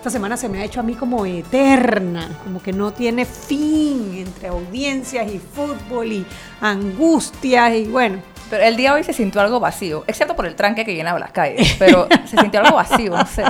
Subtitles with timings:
[0.00, 4.14] esta semana se me ha hecho a mí como eterna, como que no tiene fin
[4.16, 6.26] entre audiencias y fútbol y
[6.62, 8.22] angustias y bueno.
[8.48, 11.32] Pero el día hoy se sintió algo vacío, excepto por el tranque que llenaba las
[11.32, 13.44] calles, pero se sintió algo vacío, no sé.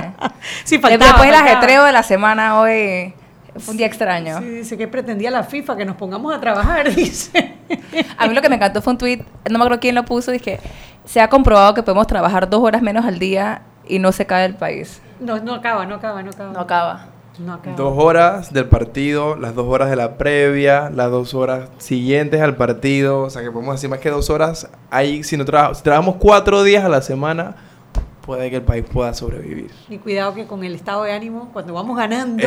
[0.65, 3.13] Sí, faltaba, Después del ajetreo de la semana hoy
[3.57, 4.39] fue un día extraño.
[4.39, 7.55] Sí, dice que pretendía la FIFA que nos pongamos a trabajar, dice.
[8.17, 10.33] A mí lo que me encantó fue un tweet, no me acuerdo quién lo puso,
[10.33, 10.59] que
[11.05, 14.43] se ha comprobado que podemos trabajar dos horas menos al día y no se cae
[14.43, 15.01] el país.
[15.21, 16.51] No, no acaba, no acaba, no acaba.
[16.51, 17.05] No acaba.
[17.37, 17.75] No acaba.
[17.75, 22.55] Dos horas del partido, las dos horas de la previa, las dos horas siguientes al
[22.55, 23.21] partido.
[23.21, 24.67] O sea, que podemos decir más que dos horas.
[24.89, 27.55] Ahí, si, no trabajamos, si trabajamos cuatro días a la semana,
[28.25, 29.69] puede que el país pueda sobrevivir.
[29.89, 32.43] Y cuidado que con el estado de ánimo, cuando vamos ganando,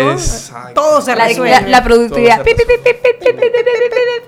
[0.74, 1.68] todo se resuelve.
[1.68, 2.45] La, productividad.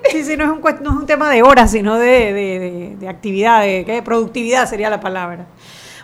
[0.09, 2.95] Sí, sí, no es, un, no es un tema de horas, sino de, de, de,
[2.97, 3.63] de actividad,
[4.05, 5.47] productividad sería la palabra.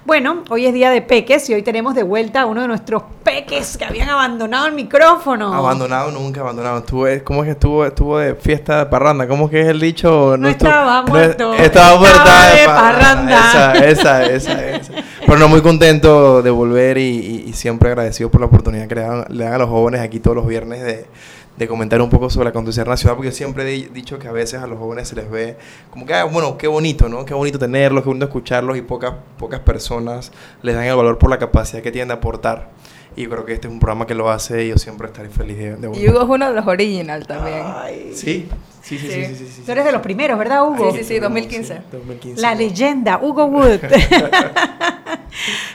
[0.06, 3.04] Bueno, hoy es día de peques y hoy tenemos de vuelta a uno de nuestros
[3.24, 5.54] peques que habían abandonado el micrófono.
[5.54, 6.80] Abandonado, nunca abandonado.
[6.80, 9.30] Estuvo, ¿Cómo es que estuvo, estuvo de fiesta de parranda?
[9.30, 10.36] ¿Cómo es que es el dicho?
[10.38, 13.42] No estaba muerto, estaba muerta de, de parranda.
[13.42, 13.74] parranda.
[13.88, 14.92] Esa, esa, esa, esa.
[15.26, 17.02] Pero no, muy contento de volver y,
[17.46, 20.02] y- y siempre agradecido por la oportunidad que le dan, le dan a los jóvenes
[20.02, 21.06] aquí todos los viernes de,
[21.58, 24.28] de comentar un poco sobre la la ciudad, porque yo siempre he di- dicho que
[24.28, 25.58] a veces a los jóvenes se les ve
[25.92, 27.26] como que, ah, bueno, qué bonito, ¿no?
[27.26, 30.32] Qué bonito tenerlos, qué bonito escucharlos y pocas, pocas personas
[30.64, 32.70] les dan el valor por la capacidad que tienen de aportar.
[33.16, 35.56] Y creo que este es un programa que lo hace y yo siempre estaré feliz
[35.56, 37.62] de, de Y Hugo es uno de los original también.
[38.16, 38.50] Sí,
[38.82, 39.26] sí, sí, sí, Sí.
[39.26, 40.92] sí, sí, sí, Tú eres de los primeros, ¿verdad, Hugo?
[40.92, 41.82] Sí, sí, sí, 2015.
[41.92, 42.42] 2015.
[42.42, 43.82] La leyenda, Hugo Wood.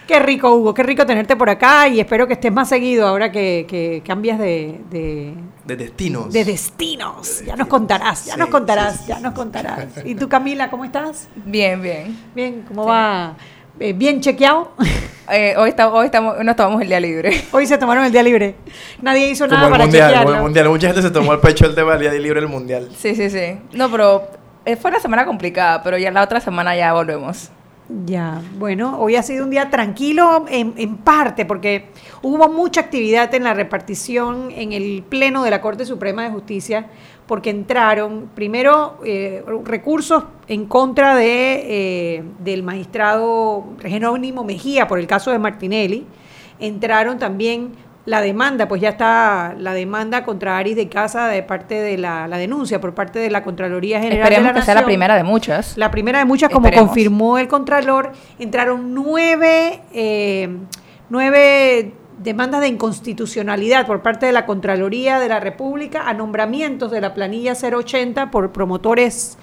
[0.06, 3.30] qué rico, Hugo, qué rico tenerte por acá y espero que estés más seguido ahora
[3.30, 5.34] que, que cambias de, de,
[5.68, 6.32] De destinos.
[6.32, 7.40] de destinos.
[7.40, 9.86] De Ya nos contarás, ya Sí, nos contarás, sí, sí, ya sí, nos contarás.
[10.02, 11.28] ¿Y tú, Camila, cómo estás?
[11.36, 12.18] Bien, bien.
[12.34, 13.36] Bien, ¿cómo va?
[13.78, 14.72] Eh, ¿Bien chequeado?
[15.30, 17.44] Eh, hoy, está, hoy estamos, nos tomamos el día libre.
[17.52, 18.54] Hoy se tomaron el día libre.
[19.02, 20.36] Nadie hizo Como nada el para mundial, como chequearlo.
[20.36, 20.68] el mundial.
[20.70, 22.88] Mucha gente se tomó al pecho el tema del día de libre del mundial.
[22.96, 23.58] Sí, sí, sí.
[23.74, 24.26] No, pero
[24.64, 27.50] eh, fue una semana complicada, pero ya la otra semana ya volvemos.
[27.88, 31.86] Ya, bueno, hoy ha sido un día tranquilo en, en parte porque
[32.20, 36.90] hubo mucha actividad en la repartición en el Pleno de la Corte Suprema de Justicia
[37.26, 45.06] porque entraron primero eh, recursos en contra de, eh, del magistrado Jerónimo Mejía por el
[45.06, 46.06] caso de Martinelli,
[46.58, 47.72] entraron también
[48.08, 52.26] la demanda, pues ya está la demanda contra Aris de Casa de parte de la,
[52.26, 55.14] la denuncia por parte de la Contraloría General de Esperemos la que sea la primera
[55.14, 55.76] de muchas.
[55.76, 56.88] La primera de muchas, como Esperemos.
[56.88, 60.48] confirmó el Contralor, entraron nueve, eh,
[61.10, 67.02] nueve demandas de inconstitucionalidad por parte de la Contraloría de la República a nombramientos de
[67.02, 69.36] la planilla 080 por promotores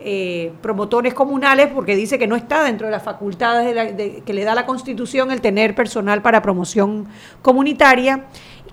[0.00, 4.22] eh, promotores comunales porque dice que no está dentro de las facultades de la- de-
[4.24, 7.06] que le da la Constitución el tener personal para promoción
[7.42, 8.24] comunitaria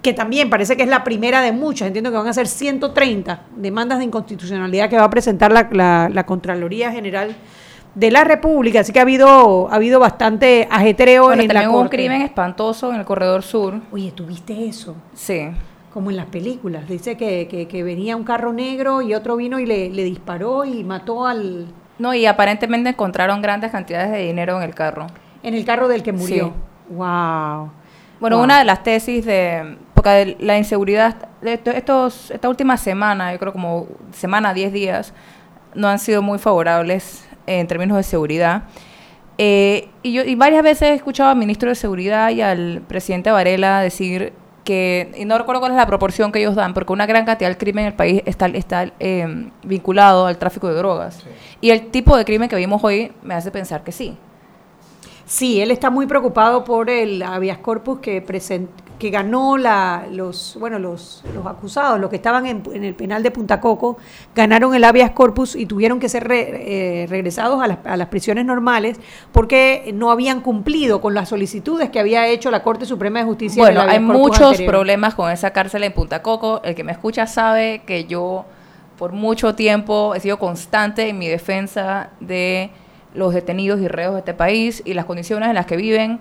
[0.01, 3.41] que también parece que es la primera de muchas, entiendo que van a ser 130
[3.55, 7.35] demandas de inconstitucionalidad que va a presentar la, la- la Contraloría General
[7.95, 11.69] de la República, así que ha habido, ha habido bastante ajetreo Bueno, en la también
[11.71, 11.97] hubo un Corte.
[11.97, 13.73] crimen espantoso en el corredor sur.
[13.91, 14.95] Oye, ¿tuviste eso?
[15.15, 15.47] Sí.
[15.95, 19.59] Como en las películas, dice que, que- que venía un carro negro y otro vino
[19.59, 21.67] y le, le disparó y mató al
[21.99, 25.07] No, y aparentemente encontraron grandes cantidades de dinero en el carro.
[25.41, 26.47] en el carro del que murió.
[26.47, 26.93] Sí.
[26.95, 27.71] Wow.
[28.19, 28.43] Bueno, Wow.
[28.43, 33.39] una de las tesis de porque la inseguridad de esto- estos esta última semana, yo
[33.39, 35.13] creo como semana, 10 días,
[35.75, 38.63] no han sido muy favorables en términos de seguridad.
[39.37, 43.31] Eh, y yo y varias veces he escuchado al ministro de Seguridad y al presidente
[43.31, 44.33] Varela decir
[44.65, 47.49] que, y no recuerdo cuál es la proporción que ellos dan, porque una gran cantidad
[47.49, 51.23] del crimen en el país está, está eh, vinculado al tráfico de drogas.
[51.61, 54.17] Y el tipo de crimen que vimos hoy me hace pensar que sí.
[55.25, 58.67] Sí, él está muy preocupado por el habeas corpus que present-
[58.99, 63.23] que ganó la, los bueno los, los acusados, los que estaban en, en el penal
[63.23, 63.97] de Punta Coco,
[64.33, 68.07] ganaron el habeas corpus y tuvieron que ser re- eh, regresados a las, a las
[68.07, 68.97] prisiones normales
[69.33, 73.61] porque no habían cumplido con las solicitudes que había hecho la Corte Suprema de Justicia.
[73.61, 74.71] Bueno, hay muchos anterior.
[74.71, 76.61] problemas con esa cárcel en Punta Coco.
[76.63, 78.45] El que me escucha sabe que yo
[78.97, 82.69] por mucho tiempo he sido constante en mi defensa de
[83.15, 86.19] los detenidos y reos de este país y las condiciones en las que viven.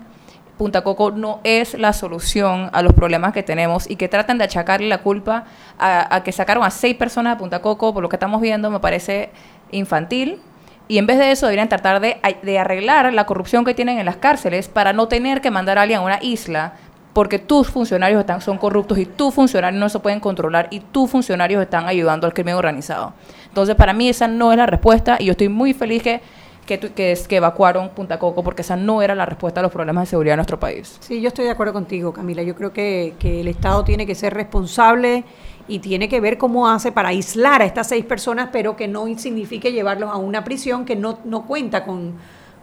[0.57, 4.45] Punta Coco no es la solución a los problemas que tenemos y que tratan de
[4.45, 5.43] achacarle la culpa
[5.77, 8.71] a, a que sacaron a seis personas de Punta Coco, por lo que estamos viendo,
[8.71, 9.31] me parece
[9.71, 10.39] infantil.
[10.87, 14.05] Y en vez de eso deberían tratar de, de arreglar la corrupción que tienen en
[14.05, 16.73] las cárceles para no tener que mandar a alguien a una isla
[17.15, 21.09] porque tus funcionarios están, son corruptos y tus funcionarios no se pueden controlar y tus
[21.09, 23.13] funcionarios están ayudando al crimen organizado.
[23.47, 26.21] Entonces, para mí esa no es la respuesta y yo estoy muy feliz que,
[26.65, 30.03] que, que, que evacuaron Punta Coco porque esa no era la respuesta a los problemas
[30.03, 30.97] de seguridad de nuestro país.
[30.99, 32.43] Sí, yo estoy de acuerdo contigo, Camila.
[32.43, 35.23] Yo creo que, que el Estado tiene que ser responsable
[35.67, 39.05] y tiene que ver cómo hace para aislar a estas seis personas, pero que no
[39.17, 42.13] signifique llevarlos a una prisión que no, no cuenta con,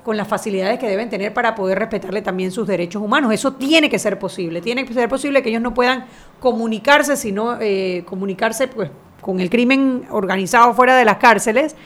[0.05, 3.33] con las facilidades que deben tener para poder respetarle también sus derechos humanos.
[3.33, 4.61] Eso tiene que ser posible.
[4.61, 6.07] Tiene que ser posible que ellos no puedan
[6.41, 8.91] comunicarse, sino eh, comunicarse pues,
[9.21, 11.77] con el crimen organizado fuera de las cárceles,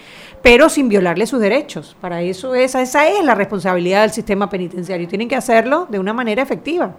[0.46, 1.96] pero sin violarle sus derechos.
[2.00, 5.08] Para eso esa, esa es la responsabilidad del sistema penitenciario.
[5.08, 6.94] Tienen que hacerlo de una manera efectiva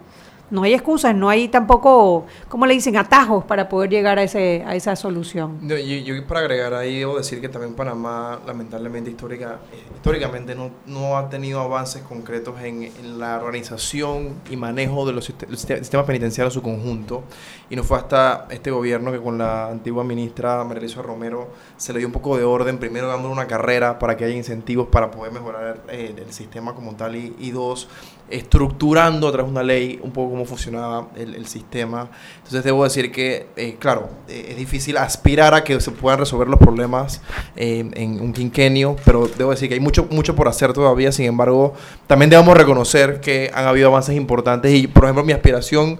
[0.50, 4.64] no hay excusas, no hay tampoco, ¿cómo le dicen?, atajos para poder llegar a, ese,
[4.66, 5.58] a esa solución.
[5.62, 10.70] Yo, yo, para agregar ahí debo decir que también Panamá, lamentablemente, histórica, eh, históricamente no,
[10.86, 12.78] no ha tenido avances concretos en,
[13.18, 17.24] la organización y manejo de los sistemas penitenciarios en su conjunto.
[17.70, 21.92] Y no fue hasta este gobierno que con la antigua ministra María Luisa Romero se
[21.92, 25.10] le dio un poco de orden, primero dando una carrera para que haya incentivos para
[25.10, 27.88] poder mejorar eh, el, sistema como tal y, y dos,
[28.30, 32.10] estructurando tras una ley un poco cómo funcionaba el, sistema.
[32.38, 36.48] Entonces debo decir que, eh, claro, eh, es difícil aspirar a que se puedan resolver
[36.48, 37.22] los problemas
[37.56, 41.12] eh, en un quinquenio, pero debo decir que hay mucho, mucho por hacer todavía.
[41.12, 41.74] Sin embargo,
[42.06, 45.98] también debemos reconocer que han habido avances importantes y, por ejemplo, mi aspiración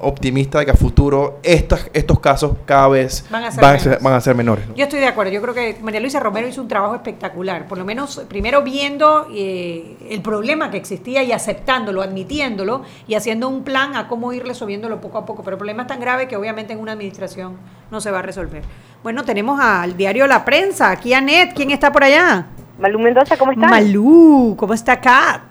[0.00, 4.64] optimista de que a futuro estos, estos casos cada vez van a ser, menores.
[4.76, 7.78] Yo estoy de acuerdo, yo creo que María Luisa Romero hizo un trabajo espectacular, por
[7.78, 13.64] lo menos primero viendo eh, el problema que existía y aceptándolo, admitiéndolo y haciendo un
[13.64, 16.36] plan a cómo ir resolviéndolo poco a poco, pero el problema es tan grave que
[16.36, 17.56] obviamente en una administración
[17.90, 18.62] no se va a resolver.
[19.02, 22.46] Bueno, tenemos al diario La Prensa, aquí Anet, ¿quién está por allá?
[22.78, 23.66] Malú Mendoza, ¿cómo está?
[23.66, 25.42] Malú, ¿cómo está Kat?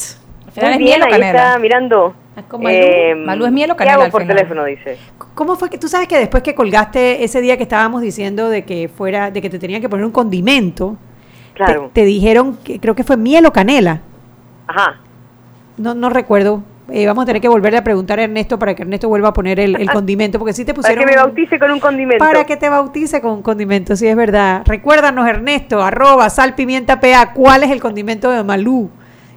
[0.55, 2.20] Muy bien, ahí está mirando.
[2.35, 4.97] Ah, eh, Malú, es miel o canela por teléfono, dice.
[5.33, 8.63] ¿Cómo fue que tú sabes que después que colgaste ese día que estábamos diciendo de
[8.63, 10.97] que fuera, de que te tenían que poner un condimento,
[11.55, 11.91] claro.
[11.93, 14.01] te, dijeron que creo que fue miel o canela?
[14.67, 14.97] Ajá.
[15.77, 16.63] No, no recuerdo.
[16.89, 19.33] Eh, vamos a tener que volverle a preguntar a Ernesto para que Ernesto vuelva a
[19.33, 21.03] poner el, condimento, porque sí te pusieron...
[21.03, 22.23] Para que me bautice con un condimento.
[22.23, 24.63] Para que te bautice con un condimento, sí es verdad.
[24.65, 28.89] Recuérdanos, Ernesto, arroba sal pimienta PA, ¿cuál es el condimento de Malú?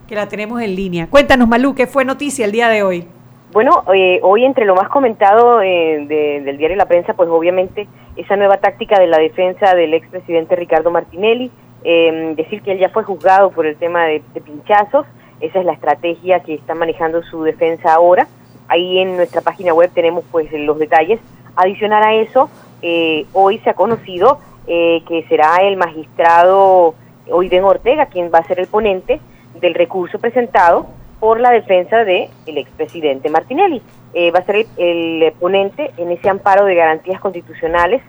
[0.06, 1.06] Que la tenemos en línea.
[1.08, 3.08] Cuéntanos, Malú, ¿qué fue noticia el día de hoy?
[3.52, 7.86] Bueno, eh, hoy entre lo más comentado eh, del diario La Prensa, pues obviamente
[8.16, 11.52] esa nueva táctica de la defensa del expresidente Ricardo Martinelli,
[11.84, 15.06] em, decir que él ya fue juzgado por el tema de, pinchazos,
[15.40, 18.26] esa es la estrategia que está manejando su defensa ahora.
[18.66, 21.20] Ahí en nuestra página web tenemos pues los detalles.
[21.54, 22.50] Adicional a eso,
[22.82, 26.94] eh, hoy se ha conocido que será el magistrado
[27.30, 29.20] Oiden Ortega quien va a ser el ponente
[29.60, 30.86] del recurso presentado
[31.20, 33.80] por la defensa del el expresidente Martinelli.
[34.12, 38.02] Eh, va a ser el, ponente en ese amparo de garantías constitucionales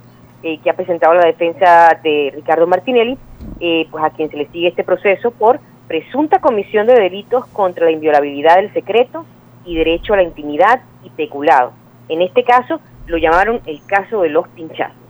[0.44, 3.18] eh, que ha presentado la defensa de Ricardo Martinelli,
[3.60, 7.86] eh, pues a quien se le sigue este proceso por presunta comisión de delitos contra
[7.86, 9.26] la inviolabilidad del secreto
[9.66, 11.72] y derecho a la intimidad y peculado.
[12.10, 15.05] En este caso lo llamaron el caso de los pinchazos.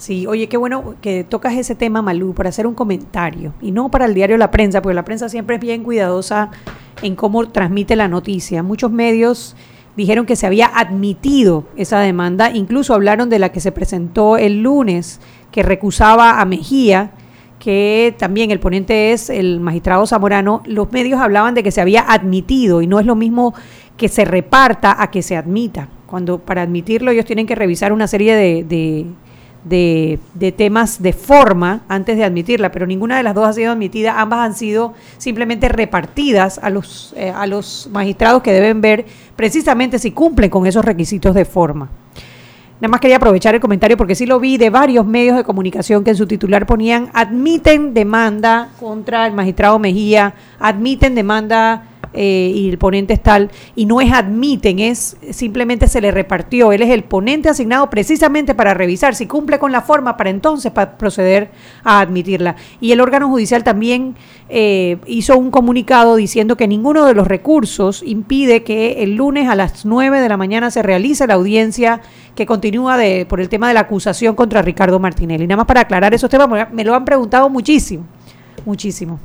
[0.00, 3.52] Sí, oye, qué bueno que tocas ese tema, Malú, para hacer un comentario.
[3.60, 6.50] Y no para el diario La Prensa, porque la prensa siempre es bien cuidadosa
[7.02, 8.62] en cómo transmite la noticia.
[8.62, 9.56] Muchos medios
[9.98, 14.62] dijeron que se había admitido esa demanda, incluso hablaron de la que se presentó el
[14.62, 15.20] lunes,
[15.52, 17.10] que recusaba a Mejía,
[17.58, 20.62] que también el ponente es el magistrado Zamorano.
[20.64, 23.52] Los medios hablaban de que se había admitido y no es lo mismo
[23.98, 25.88] que se reparta a que se admita.
[26.06, 29.06] Cuando para admitirlo ellos tienen que revisar una serie de de,
[29.68, 34.40] temas de forma antes de admitirla, pero ninguna de las dos ha sido admitida, ambas
[34.40, 39.04] han sido simplemente repartidas a los, eh, a los magistrados que deben ver
[39.36, 41.88] precisamente si cumplen con esos requisitos de forma.
[42.80, 46.02] Nada más quería aprovechar el comentario porque sí lo vi de varios medios de comunicación
[46.02, 52.68] que en su titular ponían admiten demanda contra el magistrado Mejía, admiten demanda eh, y
[52.68, 56.72] el ponente es tal, y no es admiten, es simplemente se le repartió.
[56.72, 60.72] Él es el ponente asignado precisamente para revisar si cumple con la forma para entonces
[60.72, 61.50] para proceder
[61.84, 62.56] a admitirla.
[62.80, 64.16] Y el órgano judicial también
[64.48, 69.54] eh, hizo un comunicado diciendo que ninguno de los recursos impide que el lunes a
[69.54, 72.00] las 9 de la mañana se realice la audiencia
[72.34, 75.46] que continúa de, por el tema de la acusación contra Ricardo Martinelli.
[75.46, 78.04] Nada más para aclarar esos temas, me lo han preguntado muchísimo,
[78.64, 79.20] muchísimo.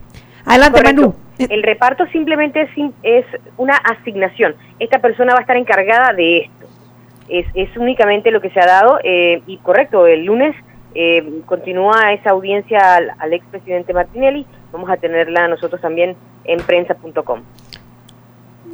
[0.46, 1.25] Adelante, Manu.
[1.38, 2.70] El reparto simplemente es,
[3.04, 3.26] es,
[3.58, 4.56] una asignación.
[4.80, 6.66] Esta persona va a estar encargada de esto.
[7.28, 9.00] Es, es únicamente lo que se ha dado.
[9.04, 10.56] Eh, y correcto, el lunes
[10.94, 14.46] eh, continúa esa audiencia al, al expresidente Martinelli.
[14.72, 16.16] Vamos a tenerla nosotros también
[16.46, 17.42] en prensa.com.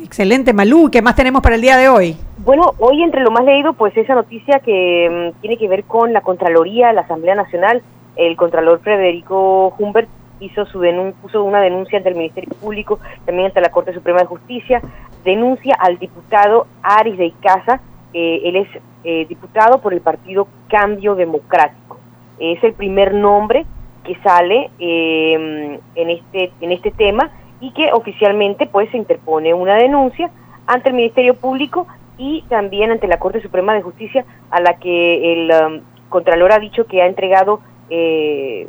[0.03, 0.89] Excelente, Malú.
[0.91, 2.17] ¿Qué más tenemos para el día de hoy?
[2.39, 6.11] Bueno, hoy entre lo más leído, pues esa noticia que mm, tiene que ver con
[6.11, 7.81] la Contraloría, la Asamblea Nacional.
[8.15, 10.09] El Contralor Federico Humbert
[10.41, 10.81] hizo su
[11.21, 14.81] puso una denuncia ante el Ministerio Público, también ante la Corte Suprema de Justicia,
[15.23, 17.79] denuncia al diputado Aris de Icaza,
[18.13, 18.67] eh, él es
[19.03, 21.99] eh, diputado por el partido Cambio Democrático.
[22.39, 23.65] Es el primer nombre
[24.03, 29.75] que sale em, en, este, en este tema y que oficialmente pues se interpone una
[29.75, 30.31] denuncia
[30.65, 35.33] ante el Ministerio Público y también ante la Corte Suprema de Justicia a la que
[35.33, 38.67] el um, Contralor ha dicho que ha entregado eh,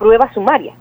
[0.00, 0.74] pruebas sumarias.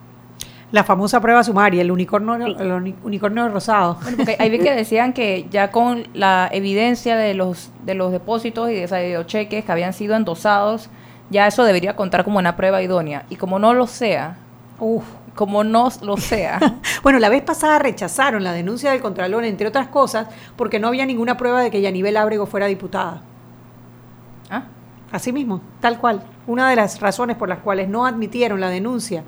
[0.72, 3.98] La famosa prueba sumaria, el unicornio, el unicornio rosado.
[4.02, 8.12] Bueno, porque ahí vi que decían que ya con la evidencia de los de los
[8.12, 10.90] depósitos y de, los cheques que habían sido endosados,
[11.32, 13.26] ya eso debería contar como una prueba idónea.
[13.30, 14.38] Y como no lo sea,
[15.36, 16.60] como no lo sea.
[17.04, 21.06] bueno, la vez pasada rechazaron la denuncia del Contralor, entre otras cosas, porque no había
[21.08, 23.24] ninguna prueba de que Yanivel Ábrego fuera diputada.
[25.12, 26.24] Así mismo, tal cual.
[26.48, 29.24] Una de las razones por las cuales no admitieron la denuncia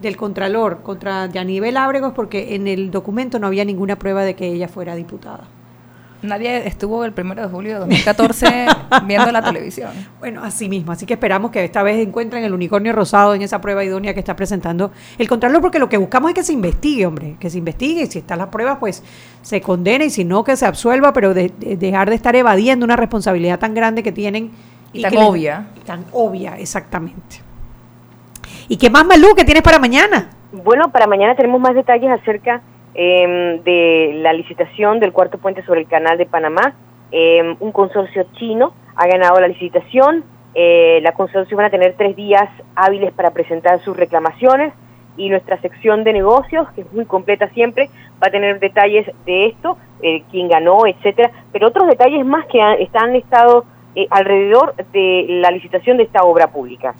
[0.00, 4.34] del Contralor contra Yanivel Ábrego es porque en el documento no había ninguna prueba de
[4.34, 5.44] que ella fuera diputada.
[6.24, 8.66] Nadie estuvo el primero de julio de 2014
[9.06, 9.90] viendo la televisión.
[10.20, 10.90] Bueno, así mismo.
[10.90, 14.20] Así que esperamos que esta vez encuentren el unicornio rosado en esa prueba idónea que
[14.20, 17.36] está presentando el Contralor, porque lo que buscamos es que se investigue, hombre.
[17.38, 19.02] Que se investigue y si están las pruebas, pues
[19.42, 23.58] se condene y si no, que se absuelva, pero dejar de estar evadiendo una responsabilidad
[23.58, 24.50] tan grande que tienen.
[24.94, 25.66] Y, tan obvia.
[25.84, 27.42] tan obvia, exactamente.
[28.68, 30.30] ¿Y qué más, Malú, que tienes para mañana?
[30.52, 32.62] Bueno, para mañana tenemos más detalles acerca
[32.94, 36.74] eh, de la licitación del cuarto puente sobre el canal de Panamá.
[37.10, 40.24] Em, un consorcio chino ha ganado la licitación.
[40.54, 44.72] Eh, la consorcio van a tener tres días hábiles para presentar sus reclamaciones
[45.16, 47.90] y nuestra sección de negocios, que es muy completa siempre,
[48.22, 52.60] va a tener detalles de esto, eh, quién ganó, etcétera, pero otros detalles más que
[52.60, 56.94] han, están estado eh, alrededor de la licitación de esta obra pública.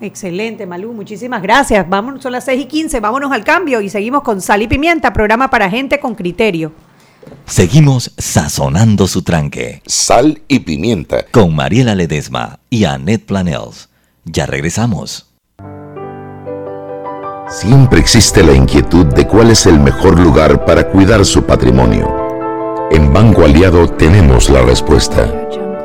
[0.00, 1.86] Excelente, Malú, muchísimas gracias.
[1.88, 5.12] Vámonos, son las 6 y 15, vámonos al cambio y seguimos con Sal y Pimienta,
[5.12, 6.72] programa para gente con criterio.
[7.44, 9.82] Seguimos sazonando su tranque.
[9.84, 11.26] Sal y Pimienta.
[11.30, 13.90] Con Mariela Ledesma y Annette Planels.
[14.24, 15.26] Ya regresamos.
[17.48, 22.08] Siempre existe la inquietud de cuál es el mejor lugar para cuidar su patrimonio.
[22.92, 25.48] En Banco Aliado tenemos la respuesta.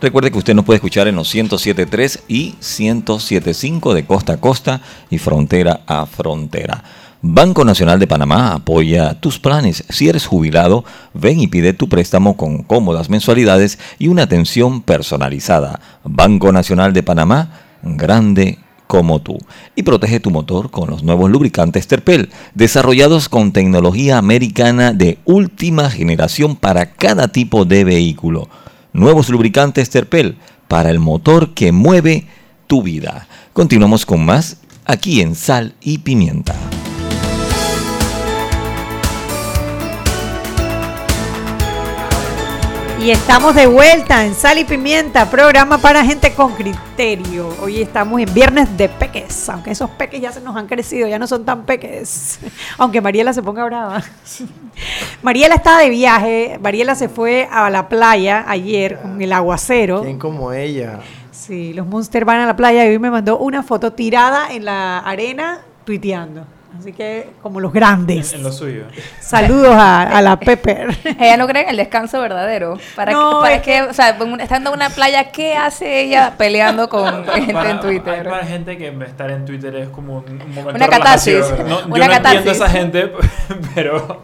[0.00, 4.80] Recuerde que usted nos puede escuchar en los 107.3 y 107.5 de costa a costa
[5.08, 6.82] y frontera a frontera.
[7.24, 9.84] Banco Nacional de Panamá apoya tus planes.
[9.90, 15.78] Si eres jubilado, ven y pide tu préstamo con cómodas mensualidades y una atención personalizada.
[16.02, 19.38] Banco Nacional de Panamá, grande como tú.
[19.76, 25.90] Y protege tu motor con los nuevos lubricantes Terpel, desarrollados con tecnología americana de última
[25.90, 28.48] generación para cada tipo de vehículo.
[28.92, 32.26] Nuevos lubricantes Terpel para el motor que mueve
[32.66, 33.28] tu vida.
[33.52, 36.56] Continuamos con más aquí en Sal y Pimienta.
[43.02, 47.48] Y estamos de vuelta en Sal y Pimienta, programa para gente con criterio.
[47.60, 51.18] Hoy estamos en Viernes de Peques, aunque esos peques ya se nos han crecido, ya
[51.18, 52.38] no son tan peques.
[52.78, 54.04] Aunque Mariela se ponga brava.
[55.22, 60.02] Mariela estaba de viaje, Mariela se fue a la playa ayer con el aguacero.
[60.02, 61.00] ¿Quién como ella?
[61.32, 64.64] Sí, los Monsters van a la playa y hoy me mandó una foto tirada en
[64.64, 66.46] la arena tuiteando.
[66.78, 68.32] Así que, como los grandes.
[68.32, 68.84] En, en lo suyo.
[69.20, 70.88] Saludos a, a la Pepper.
[71.20, 72.78] Ella no cree en el descanso verdadero.
[72.96, 73.82] ¿Para, No, qué, para es qué?
[73.82, 78.14] O sea, estando en una playa, ¿qué hace ella peleando con gente Para- en Twitter?
[78.14, 81.34] Hay para gente que estar en Twitter es como un, un momento Una de catarsis.
[81.34, 81.68] relajación.
[81.68, 82.38] No, Una yo no catarsis.
[82.38, 83.12] entiendo a esa gente,
[83.74, 84.22] pero,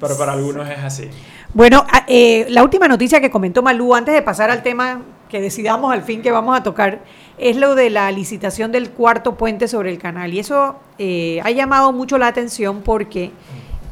[0.00, 1.10] pero para algunos es así.
[1.54, 5.40] Bueno, a- eh, la última noticia que comentó Malú, antes de pasar al tema que
[5.40, 7.00] decidamos al fin que vamos a tocar,
[7.38, 10.32] es lo de la licitación del cuarto puente sobre el canal.
[10.34, 13.30] Y eso eh, ha llamado mucho la atención porque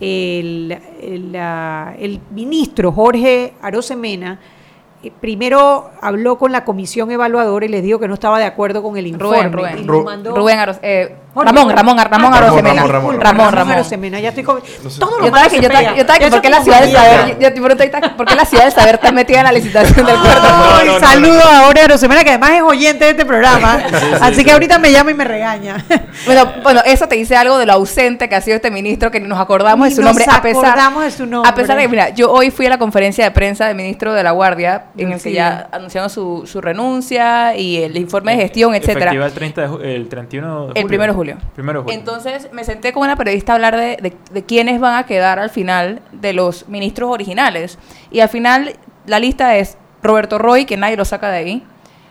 [0.01, 4.41] el, el, la- el ministro Jorge Arosemena
[5.03, 8.83] eh, primero habló con la comisión evaluadora y les dijo que no estaba de acuerdo
[8.83, 9.49] con el informe.
[9.49, 9.79] Rubén, Rubén.
[9.79, 11.15] y nos Ru- mandó- Rubén Aros, eh,
[11.45, 11.77] Ramón, Jorge.
[11.77, 12.75] Ramón, Ramón Ah, Arosemena.
[12.75, 13.73] Ramón, Ramón, Ramón, Ramón.
[13.75, 14.61] Arosemena, ya estoy con...
[14.99, 16.99] Todo lo malo que, yo estaba, Ya ¿por qué la ciudad María.
[16.99, 20.07] saber, yo, yo estaba- ¿por qué la ciudad del saber está metida en la licitación
[20.07, 20.17] del?
[20.17, 23.79] Ay, No, no, no, saludos a Jorge Arosemena, que además es oyente de este programa.
[24.21, 25.85] Así que ahorita me llama y me regaña.
[26.25, 29.21] Bueno, bueno, eso te dice algo de lo ausente que ha sido este ministro, que
[29.21, 31.51] nos acordamos de su nos nombre, a pesar, acordamos de su nombre.
[31.51, 34.13] a pesar de que, mira, yo hoy fui a la conferencia de prensa del ministro
[34.15, 38.43] de la Guardia, en el que ya anunciaron su, su renuncia y el informe de
[38.43, 39.13] gestión, etcétera.
[39.13, 40.73] El, 30 de ju- el 31 de julio.
[40.75, 41.26] El primero de julio.
[41.55, 41.99] Primero de julio.
[41.99, 45.39] Entonces me senté con una periodista a hablar de, de, de quiénes van a quedar
[45.39, 47.79] al final de los ministros originales.
[48.11, 51.67] Y al final la lista es Roberto Roy, que nadie lo saca de ahí.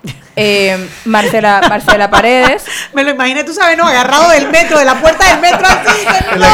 [0.36, 2.66] eh, Marcela, Marcela Paredes.
[2.94, 3.86] Me lo imaginé, tú sabes, ¿no?
[3.86, 6.06] Agarrado del metro, de la puerta del metro así.
[6.34, 6.46] que ¡no!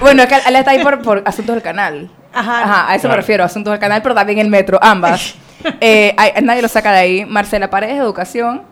[0.00, 2.10] Bueno, es que él está ahí por, por asuntos del canal.
[2.32, 2.90] Ajá.
[2.90, 5.34] a eso me refiero, asuntos del canal, pero también el metro, ambas.
[5.80, 7.24] Eh, hay- nadie lo saca de ahí.
[7.24, 8.62] Marcela Paredes, Educación.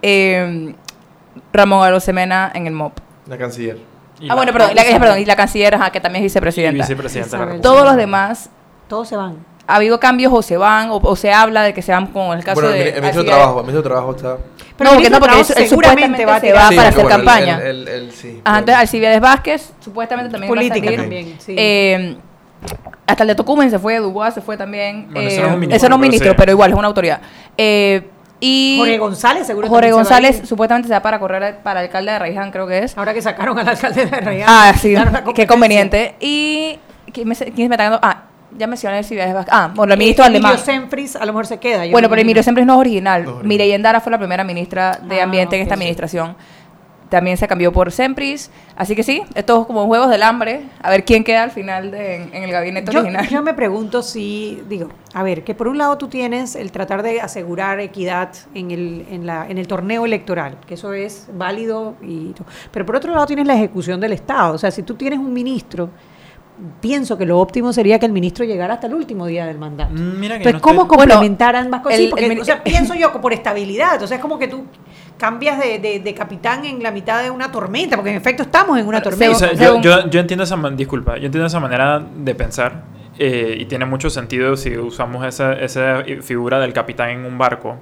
[0.00, 0.74] eh,
[1.54, 2.98] Ramón Arosemena en el MOP.
[3.26, 3.78] La canciller.
[4.20, 6.26] Y ah, la- bueno, perdón, y la, perdón, y la canciller, ajá, que también es
[6.26, 6.82] y vicepresidenta.
[6.84, 7.48] vicepresidenta de la Isabel.
[7.56, 7.68] República.
[7.68, 8.50] Todos los demás,
[8.88, 9.36] Todos se van.
[9.66, 12.36] ha habido cambios o se van, o, o se habla de que se van con
[12.36, 12.88] el caso Bueno, el, de...
[12.90, 14.36] el ministro de Trabajo, el ministro de Trabajo está...
[14.76, 16.76] Pero no, el que ministro no, porque de él, seguramente supuestamente va se va Sí,
[16.76, 17.60] para pero hacer bueno, campaña.
[17.64, 21.00] él sí, Ajá, entonces pero- Alcibiades Vázquez supuestamente también Política va a salir.
[21.00, 21.54] también, sí.
[21.56, 22.16] Eh,
[23.06, 25.08] hasta el de Tocumen se fue, Dubois se fue también.
[25.12, 26.36] Bueno, eh, ese no es un ministro, ese no es un pero ministro, sí.
[26.38, 27.20] pero igual es una autoridad.
[27.56, 28.10] Eh,
[28.44, 29.68] y Jorge González, seguro.
[29.68, 32.96] Jorge se González supuestamente se va para correr para alcalde de Raiján, creo que es.
[32.98, 34.46] Ahora que sacaron al alcalde de Reyes.
[34.48, 34.94] Ah, sí,
[35.34, 36.16] qué conveniente.
[36.20, 36.78] Y
[37.12, 38.00] ¿quién me, quién me está dando?
[38.02, 38.24] Ah,
[38.56, 39.54] ya mencioné Alcibiades Vázquez.
[39.54, 40.52] Ah, bueno, el ministro alemán.
[40.52, 41.86] Emilio Senfris a lo mejor se queda.
[41.86, 42.20] yo Bueno, pero.
[42.20, 43.24] Emilio siempre no es original.
[43.24, 45.80] No Endara fue la primera ministra de Ah, Ambiente en esta sí.
[47.10, 48.50] También se cambió por Sempris.
[48.76, 50.62] Así que sí, estos es como juegos del hambre.
[50.82, 53.28] A ver quién queda al final de- en, en el gabinete Yo, original.
[53.28, 57.02] yo me pregunto si, digo, a ver, que por un lado tú tienes el tratar
[57.02, 61.94] de asegurar equidad en el, en la, en el torneo electoral, que eso es válido,
[62.02, 62.34] y,
[62.72, 64.54] pero por otro lado tienes la ejecución del Estado.
[64.54, 65.90] O sea, si tú tienes un ministro,
[66.80, 69.92] pienso que lo óptimo sería que el ministro llegara hasta el último día del mandato.
[69.92, 71.98] Mm, Mira que Entonces, no ¿cómo estoy- complementar ambas cosas?
[71.98, 74.48] Sí, el- porque, el- o sea, pienso yo por estabilidad, o sea, es como que
[74.48, 74.64] tú
[75.18, 78.78] cambias de, de- de capitán en la mitad de una tormenta, porque en efecto estamos
[78.78, 79.34] en una O tormenta.
[79.38, 82.82] sea, yo, yo, yo entiendo esa disculpa, yo entiendo esa manera de pensar
[83.18, 87.76] eh, y tiene mucho sentido si usamos esa, esa figura del capitán en un barco.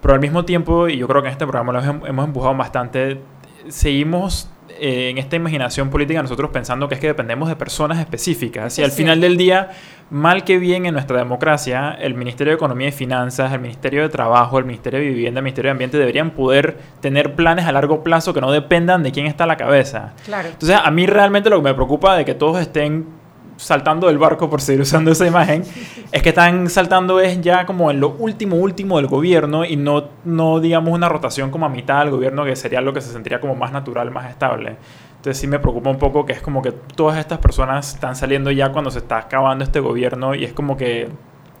[0.00, 2.56] Pero al mismo tiempo, y yo creo que en este programa lo hem- hemos empujado
[2.56, 3.20] bastante,
[3.68, 4.48] seguimos
[4.80, 8.78] eh, en esta imaginación política nosotros pensando que es que dependemos de personas específicas.
[8.78, 9.70] Y al final del día,
[10.10, 14.08] mal que bien en nuestra democracia, el Ministerio de Economía y Finanzas, el Ministerio de
[14.08, 18.02] Trabajo, el Ministerio de Vivienda, el Ministerio de Ambiente deberían poder tener planes a largo
[18.02, 20.14] plazo que no dependan de quién está a la cabeza.
[20.24, 20.48] Claro.
[20.48, 23.21] Entonces, a mí realmente lo que me preocupa de que todos estén
[23.56, 25.64] saltando del barco, por seguir usando esa imagen,
[26.10, 30.08] es que están saltando es ya como en lo último, último del gobierno y no,
[30.24, 33.40] no digamos, una rotación como a mitad del gobierno, que sería lo que se sentiría
[33.40, 34.76] como más natural, más estable.
[35.16, 38.50] Entonces sí me preocupa un poco que es como que todas estas personas están saliendo
[38.50, 41.08] ya cuando se está acabando este gobierno y es como que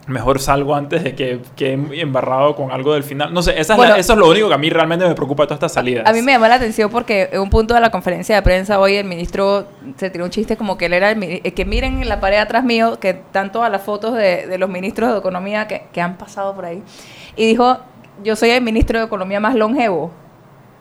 [0.08, 3.32] mejor salgo antes de que quede embarrado con algo del final.
[3.32, 5.44] No sé, esa es la- eso es lo único que a mí realmente me preocupa
[5.44, 6.08] de todas estas salidas.
[6.08, 8.80] A mí me llamó la atención porque en un punto de la conferencia de prensa
[8.80, 12.02] hoy el ministro se tiró un chiste como que él era el, eh, que miren
[12.02, 15.18] en la pared atrás mío que están todas las fotos de, de los ministros de
[15.18, 16.82] economía que, que han pasado por ahí
[17.36, 17.78] y dijo
[18.24, 20.10] yo soy el ministro de economía más longevo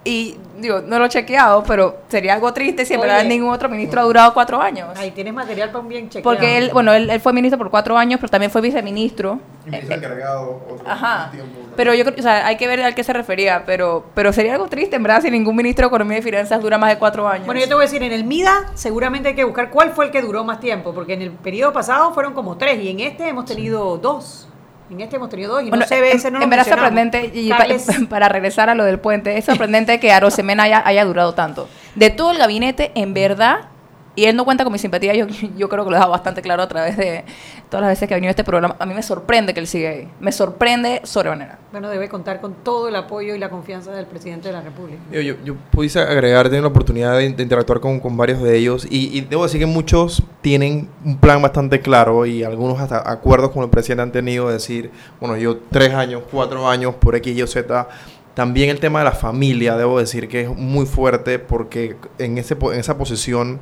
[0.03, 3.69] y digo no lo he chequeado pero sería algo triste si en verdad ningún otro
[3.69, 6.23] ministro ha durado cuatro años Ahí tienes material para un bien chequeado.
[6.23, 10.61] porque él bueno él, él fue ministro por cuatro años pero también fue viceministro encargado,
[10.69, 11.29] otro Ajá.
[11.31, 11.59] tiempo.
[11.75, 14.53] Pero yo creo, o sea, hay que ver al qué se refería, pero, pero sería
[14.53, 17.27] algo triste, en verdad, si ningún ministro de Economía y Finanzas dura más de cuatro
[17.27, 17.45] años.
[17.45, 20.05] Bueno, yo te voy a decir, en el MIDA seguramente hay que buscar cuál fue
[20.05, 22.99] el que duró más tiempo, porque en el periodo pasado fueron como tres y en
[23.01, 24.47] este hemos tenido dos.
[24.91, 26.49] En este hemos tenido dos y Bueno, no se ve en, ese no lo en
[26.49, 27.49] verdad sorprendente, y
[28.09, 31.69] para regresar a lo del puente, es sorprendente que Arosemena haya, haya durado tanto.
[31.95, 33.69] De todo el gabinete, en verdad,
[34.13, 35.25] Y él no cuenta con mi simpatía, yo,
[35.57, 37.23] yo creo que lo he dejado bastante claro a través de
[37.69, 38.75] todas las veces que ha venido a este programa.
[38.77, 40.09] A mí me sorprende que él siga ahí.
[40.19, 41.59] Me sorprende sobremanera.
[41.71, 44.99] Bueno, debe contar con todo el apoyo y la confianza del presidente de la República.
[45.13, 48.57] Yo, yo, yo pudiese agregar, tengo la oportunidad de, de interactuar con, con varios de
[48.57, 53.09] ellos y, y debo decir que muchos tienen un plan bastante claro y algunos hasta
[53.09, 57.15] acuerdos con el presidente han tenido de decir, bueno, yo tres años, cuatro años por
[57.15, 57.87] X, Y o Z.
[58.33, 62.57] También el tema de la familia, debo decir que es muy fuerte porque en, ese,
[62.61, 63.59] en esa posición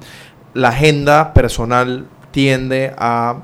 [0.54, 3.44] la agenda personal tiende a,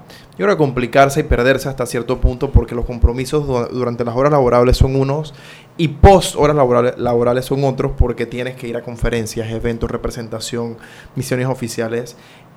[0.58, 4.96] complicarse y perderse hasta cierto punto porque los compromisos du- durante las horas laborables son
[4.96, 5.34] unos
[5.78, 10.78] y post horas laborales, laborales son otros porque tienes que ir a conferencias, eventos, representación,
[11.16, 12.16] misiones oficiales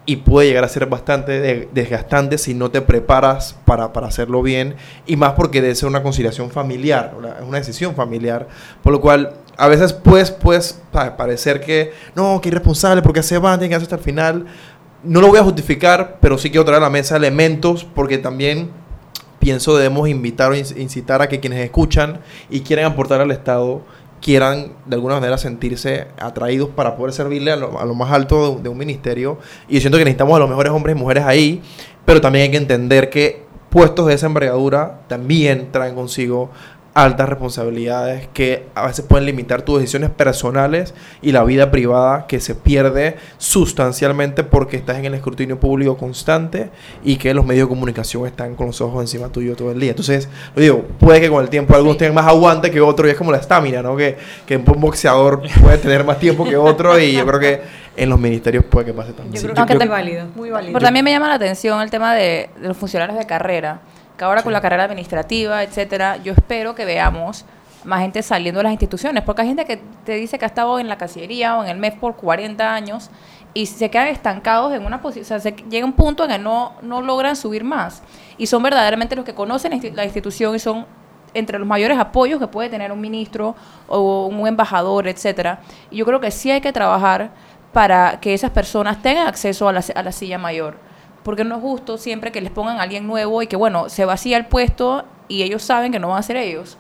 [0.09, 4.41] y puede llegar a ser bastante de- desgastante si no te preparas para, para hacerlo
[4.41, 4.75] bien
[5.07, 8.49] y más porque debe ser una conciliación familiar, una- decisión familiar,
[8.83, 13.59] por lo cual a veces puedes pa- parecer que no, que irresponsable porque se van,
[13.59, 14.47] tienen que hacer hasta el final.
[15.05, 18.71] No lo voy a justificar, pero sí quiero traer a la mesa elementos porque también
[19.41, 23.83] pienso debemos invitar o inc- incitar a que quienes escuchan y quieren aportar al Estado
[24.21, 28.57] quieran de alguna manera sentirse atraídos para poder servirle a lo, a lo más alto
[28.57, 29.39] de, de un ministerio.
[29.69, 31.63] Y yo siento que necesitamos a los mejores hombres y mujeres ahí,
[32.05, 36.51] pero también hay que entender que puestos de esa envergadura también traen consigo
[37.05, 42.41] altas responsabilidades que a veces pueden limitar tus decisiones personales y la vida privada que
[42.41, 46.71] se pierde sustancialmente porque estás en el escrutinio público constante
[47.05, 49.91] y que los medios de comunicación están con los ojos encima tuyo todo el día.
[49.91, 53.13] Entonces, lo digo, puede que con el tiempo algunos tengan más aguante que otros y
[53.13, 53.97] es como la estamina, ¿no?
[53.97, 57.61] Que, que un boxeador puede tener más tiempo que otro y yo creo que
[57.97, 59.35] en los ministerios puede que pase también.
[59.35, 60.73] Yo Sí, creo que es válido, muy válido.
[60.73, 63.81] Pero también me llama la atención el tema de, de los funcionarios de carrera,
[64.19, 67.47] que ahora con la carrera administrativa, etcétera, yo espero que veamos
[67.85, 70.79] más gente saliendo de las instituciones, porque hay gente que te dice que ha estado
[70.81, 73.11] en la Cancillería o en el MEF por 40 años
[73.55, 76.39] y se quedan estancados en una posición, o sea, se llega un punto en que
[76.39, 78.03] no, no logran subir más
[78.37, 80.87] y son verdaderamente los que conocen la la institución y son
[81.35, 83.55] entre los mayores apoyos que puede tener un ministro
[83.87, 85.61] o un embajador, etcétera.
[85.91, 87.31] Y yo creo que sí hay que trabajar
[87.73, 90.88] para que esas personas tengan acceso a la, a la silla mayor.
[91.23, 94.05] Porque no es justo siempre que les pongan a alguien nuevo y que, bueno, se
[94.05, 96.79] vacía el puesto y ellos saben que no van a ser ellos.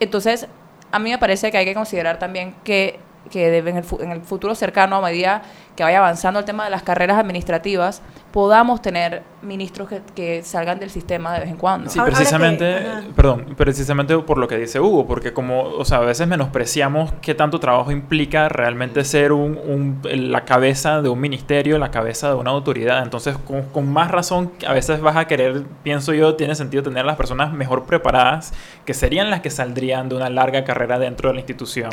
[0.00, 0.48] Entonces,
[0.90, 2.98] a mí me parece que hay que considerar también que,
[3.32, 5.42] que debe- en, el, fu- en el futuro cercano, a medida
[5.74, 10.78] que vaya avanzando el tema de las carreras administrativas, podamos tener ministros que, que salgan
[10.78, 11.88] del sistema de vez en cuando.
[11.90, 16.00] Sí, precisamente, que- perdón, precisamente por lo que dice Hugo, porque como, o sea, a
[16.02, 21.78] veces menospreciamos qué tanto trabajo implica realmente ser un, un- la cabeza de un ministerio,
[21.78, 23.02] la cabeza de una autoridad.
[23.02, 26.98] Entonces, con, con más razón, a veces vas a querer, pienso yo, tiene sentido tener
[27.04, 28.52] a las personas mejor preparadas,
[28.84, 31.90] que serían las que saldrían de una larga carrera dentro de la institución,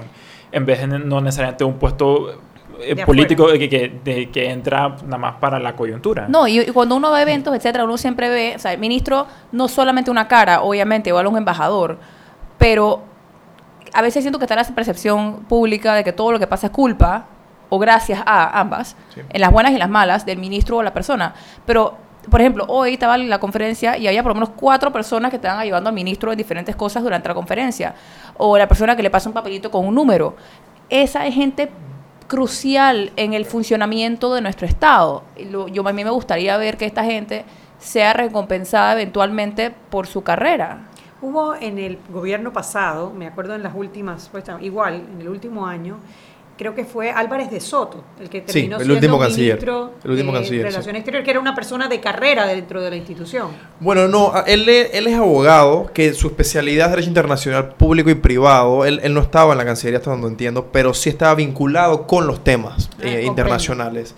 [0.51, 2.31] en vez de no necesariamente un puesto
[2.81, 6.27] eh, De político que, que, de- que entra nada más para la coyuntura.
[6.29, 8.79] No, y, y cuando uno va a eventos, etcétera, uno siempre ve, o sea, el
[8.79, 11.97] ministro no solamente una cara, obviamente, igual un embajador,
[12.57, 13.01] pero
[13.93, 16.71] a veces siento que está la percepción pública de que todo lo que pasa es
[16.73, 17.25] culpa
[17.69, 19.21] o gracias a ambas, Sí.
[19.29, 21.33] en las buenas y las malas, del ministro o la persona.
[21.65, 21.97] Pero,
[22.29, 25.38] por ejemplo, hoy estaba en la conferencia y había por lo menos cuatro personas que
[25.38, 27.95] estaban ayudando al ministro en diferentes cosas durante la conferencia.
[28.38, 30.36] O la persona que le pasa un papelito con un número.
[30.89, 31.69] Esa es gente
[32.27, 35.23] crucial en el funcionamiento de nuestro Estado.
[35.71, 37.45] Yo a mí me gustaría ver que esta gente
[37.79, 40.89] sea recompensada eventualmente por su carrera.
[41.21, 45.65] Hubo en el gobierno pasado, me acuerdo en las últimas, pues, igual, en el último
[45.65, 45.97] año,
[46.59, 49.91] creo que fue Álvarez de Soto, el que Sí, terminó el siendo último canciller, ministro
[50.03, 50.71] el último de canciller, sí.
[50.71, 53.47] Relaciones Exteriores, que era una persona de carrera dentro de la institución.
[53.79, 58.15] Bueno, no, él, es- él es abogado, que su especialidad es Derecho Internacional Público y
[58.15, 58.83] Privado.
[58.85, 62.27] Él, él no estaba en la Cancillería hasta donde entiendo, pero sí estaba vinculado con
[62.27, 64.13] los temas Ah, eh, internacionales.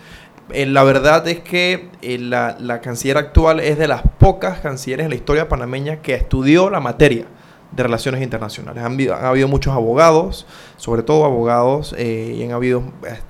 [0.51, 5.03] Eh, la verdad es que eh, la, la canciller actual es de las pocas cancilleres
[5.05, 7.25] en la historia panameña que estudió la materia
[7.71, 8.83] de relaciones internacionales.
[8.83, 9.15] Han, habido-
[9.47, 10.45] muchos abogados,
[10.77, 12.83] sobre todo abogados, eh, y han habido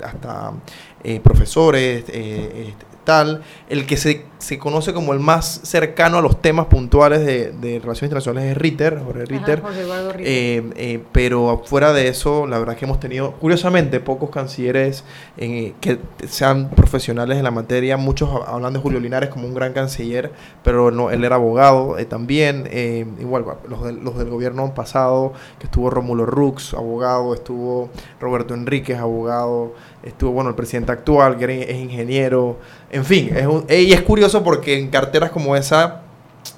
[0.04, 0.54] hasta,
[1.04, 3.44] eh, profesores, eh, tal.
[3.70, 7.80] El que se, se conoce como el más cercano a los temas puntuales de, de
[7.80, 9.60] relaciones internacionales es Ritter, Jorge Ritter.
[9.60, 10.28] Ajá, Jorge Eduardo Ritter.
[10.28, 15.04] Eh, eh, pero fuera de eso, la verdad es que hemos tenido, curiosamente, pocos cancilleres
[15.38, 17.98] eh, que sean profesionales en la materia.
[17.98, 20.32] Muchos ha- hablan de Julio Linares como un gran canciller,
[20.64, 22.70] pero no, él era abogado eh, también.
[23.20, 28.98] igual, los del, los del gobierno pasado, que estuvo Rómulo Rux, abogado, estuvo Roberto Enríquez,
[29.00, 32.58] abogado, estuvo, bueno, el presidente actual, que es ingeniero.
[32.92, 36.02] En fin, es un- y es curioso porque en carteras como esa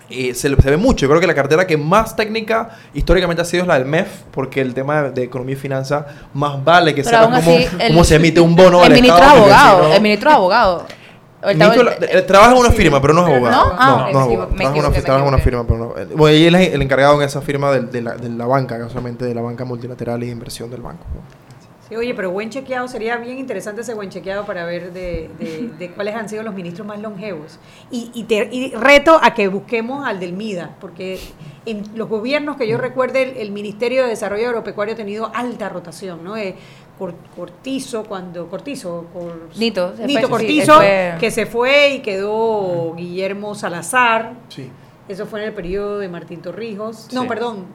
[0.09, 1.05] eh, se, se ve mucho.
[1.05, 4.07] Yo creo que la cartera que más técnica históricamente ha sido es la del MEF,
[4.31, 8.15] porque el tema de, de economía y finanzas más vale que sepa cómo, cómo se
[8.15, 9.93] emite un bono El del ministro Estado, abogado.
[9.93, 10.85] El ministro es abogado.
[11.43, 13.65] el ministro eh, trabaja en una firma, pero no es abogado.
[13.65, 14.47] no, ah, no, no es abogado.
[14.55, 15.97] Trabaja en una, trabaja una firma, pero no.
[15.97, 18.45] eh, Bueno, y él es el encargado en esa firma del- de, la, de la
[18.45, 21.05] banca, casualmente de la banca multilateral y de inversión del banco.
[21.95, 25.91] Oye, pero buen chequeado, sería bien interesante ese buen chequeado para ver de, de- de
[25.91, 27.59] cuáles han sido los ministros más longevos.
[27.91, 31.19] Y, y, te- y reto a que busquemos al del MIDA, porque
[31.65, 35.69] en los gobiernos que yo recuerde, el, el Ministerio de Desarrollo Agropecuario ha tenido alta
[35.69, 36.35] rotación, ¿no?
[36.37, 36.55] Eh,
[36.99, 41.89] Cor- Cortizo, cuando Cortizo, Cor- Nito, se Nito fue, sí, Cortizo, fue- que se fue
[41.95, 44.33] y quedó Guillermo Salazar.
[44.49, 44.69] Sí.
[45.07, 47.09] Eso fue en el periodo de Martín Torrijos.
[47.11, 47.27] No, Sí.
[47.27, 47.65] perdón,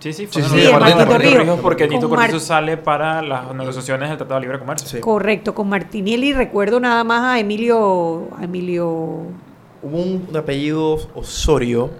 [0.00, 1.32] Sí, sí, fue sí, sí, de Martín Martín Torrijos.
[1.34, 4.86] Torrijos porque Con Nito Mar- Cortizo sale para las negociaciones del Tratado de Libre Comercio.
[4.88, 5.00] Sí.
[5.00, 8.86] correcto, con Martinelli recuerdo nada más a Emilio, a Emilio
[9.80, 11.90] Hubo un, un apellido Osorio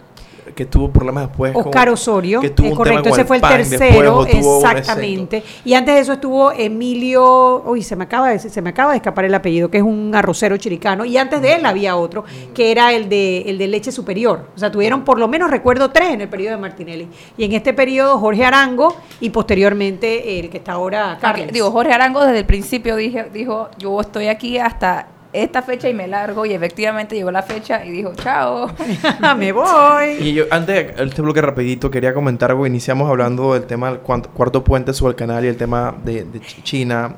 [0.55, 1.53] que tuvo problemas después.
[1.53, 4.27] con- Oscar Osorio, que tuvo eh, un correcto, tema con ese fue el PAN, tercero,
[4.27, 5.43] exactamente.
[5.65, 8.97] Y antes de eso estuvo Emilio, uy, se me acaba de se me acaba de
[8.99, 12.71] escapar el apellido, que es un arrocero chiricano, y antes de él había otro, que
[12.71, 14.49] era el de el de leche superior.
[14.55, 17.09] O sea, tuvieron por lo menos recuerdo tres en el periodo de Martinelli.
[17.37, 21.53] Y en este periodo Jorge Arango y posteriormente el que está ahora Carles.
[21.53, 25.95] Digo, Jorge Arango desde el principio dije, dijo, yo estoy aquí hasta esta fecha y
[25.95, 26.47] me largo.
[26.47, 28.71] Y efectivamente llegó la fecha y dijo, chao.
[29.37, 30.17] me voy.
[30.21, 32.67] Y yo, antes de este bloque rapidito, quería comentar algo.
[32.67, 36.41] Iniciamos hablando del tema del cuarto puente sobre el canal y el tema de, de
[36.41, 37.17] Ch- China.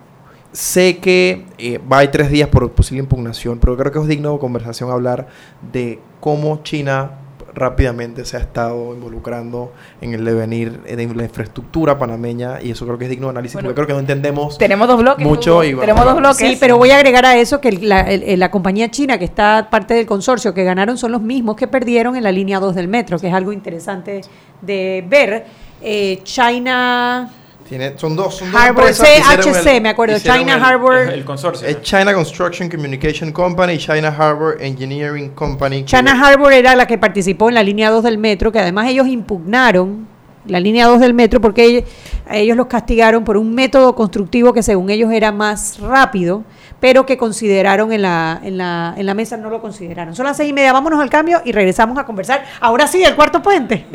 [0.53, 4.07] Sé que eh, va a ir tres días por posible impugnación, pero creo que es
[4.09, 5.29] digno de conversación hablar
[5.73, 7.13] de cómo China
[7.55, 12.97] rápidamente se ha estado involucrando en el devenir de la infraestructura panameña y eso creo
[12.99, 15.27] que es digno de análisis Bueno, porque creo que no entendemos Tenemos dos bloques.
[15.27, 16.37] mucho y bueno, Tenemos dos bloques.
[16.39, 19.69] Sí, pero voy a agregar a eso que la, el- la compañía china que está
[19.71, 22.89] parte del consorcio que ganaron son los mismos que perdieron en la línea 2 del
[22.89, 24.21] metro, que es algo interesante
[24.63, 25.45] de ver.
[25.83, 27.31] Eh, China
[27.71, 31.25] Tiene, son dos, son dos Harbor, CHC, el- me acuerdo, China el- Harbor, El, el
[31.25, 31.69] consorcio.
[31.69, 35.79] Es China Construction Communication Company y China Harbor Engineering Company.
[35.83, 38.89] que- China Harbor era la que participó en la línea 2 del metro, que además
[38.89, 40.09] ellos impugnaron
[40.47, 41.85] la línea 2 del metro porque ellos,
[42.29, 46.43] a ellos los castigaron por un método constructivo que según ellos era más rápido,
[46.81, 50.17] pero que consideraron en la, en la, en la mesa no lo consideraron.
[50.17, 52.45] Son las seis y media, vámonos al cambio y regresamos a conversar.
[52.61, 53.87] Ahora sí, el cuarto puente.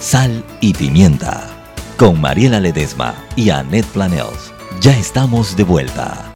[0.00, 1.51] Sal y Pimienta
[1.96, 4.52] con Mariela Ledesma y Annette Planels.
[4.80, 6.32] Ya estamos de vuelta.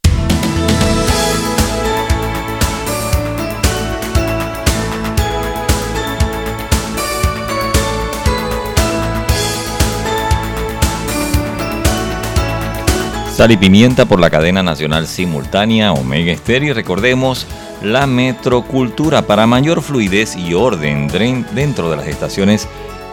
[13.36, 17.46] Sal y pimienta por la cadena nacional simultánea Omega Estéreo y recordemos
[17.82, 21.08] la metrocultura para mayor fluidez y orden
[21.52, 22.66] dentro de las estaciones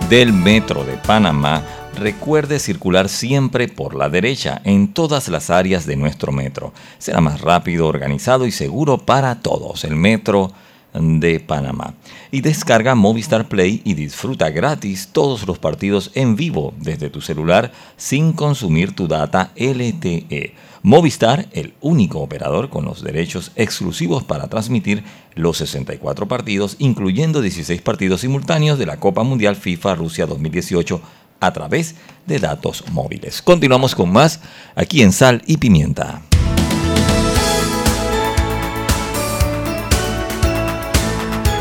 [0.10, 1.62] del metro de Panamá.
[1.96, 6.74] Recuerde circular siempre por la derecha en todas las áreas de nuestro metro.
[6.98, 9.84] Será más rápido, organizado y seguro para todos.
[9.84, 10.52] El metro
[10.94, 11.96] de Panamá.
[12.32, 17.72] Y descarga Movistar Play y disfruta gratis todos los partidos en vivo desde tu celular
[17.98, 20.54] sin consumir tu data LTE.
[20.82, 25.04] Movistar, el único operador con los derechos exclusivos para transmitir
[25.34, 31.02] los 64 partidos, incluyendo 16 partidos simultáneos de la Copa Mundial FIFA Rusia 2018
[31.46, 33.42] a través de datos móviles.
[33.42, 34.40] Continuamos con más
[34.76, 36.22] aquí en Sal y Pimienta.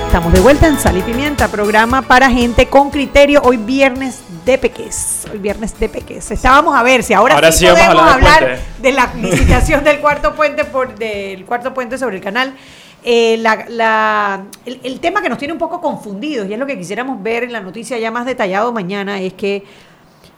[0.07, 3.41] Estamos de vuelta en Sal y Pimienta, programa para gente con criterio.
[3.43, 6.31] Hoy viernes de Peques, el viernes de Peques.
[6.31, 9.11] Estábamos a ver si ahora, Ahora sí, sí vamos a podemos hablar hablar de la
[9.15, 12.55] licitación del cuarto puente por del cuarto puente sobre el canal.
[13.05, 13.43] Eh,
[14.85, 17.53] el, tema que nos tiene un poco confundidos y es lo que quisiéramos ver en
[17.53, 19.65] la noticia ya más detallado mañana es que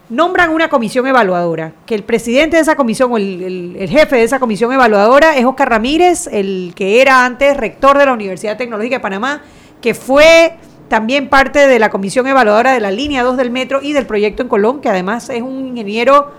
[0.09, 4.15] nombran una comisión evaluadora, que el presidente de esa comisión o el, el- el jefe
[4.17, 8.57] de esa comisión evaluadora es Oscar Ramírez, el que era antes rector de la Universidad
[8.57, 9.41] Tecnológica de Panamá,
[9.81, 10.53] que fue
[10.89, 14.41] también parte de la comisión evaluadora de la línea 2 del metro y del proyecto
[14.43, 16.31] en Colón, que además es un ingeniero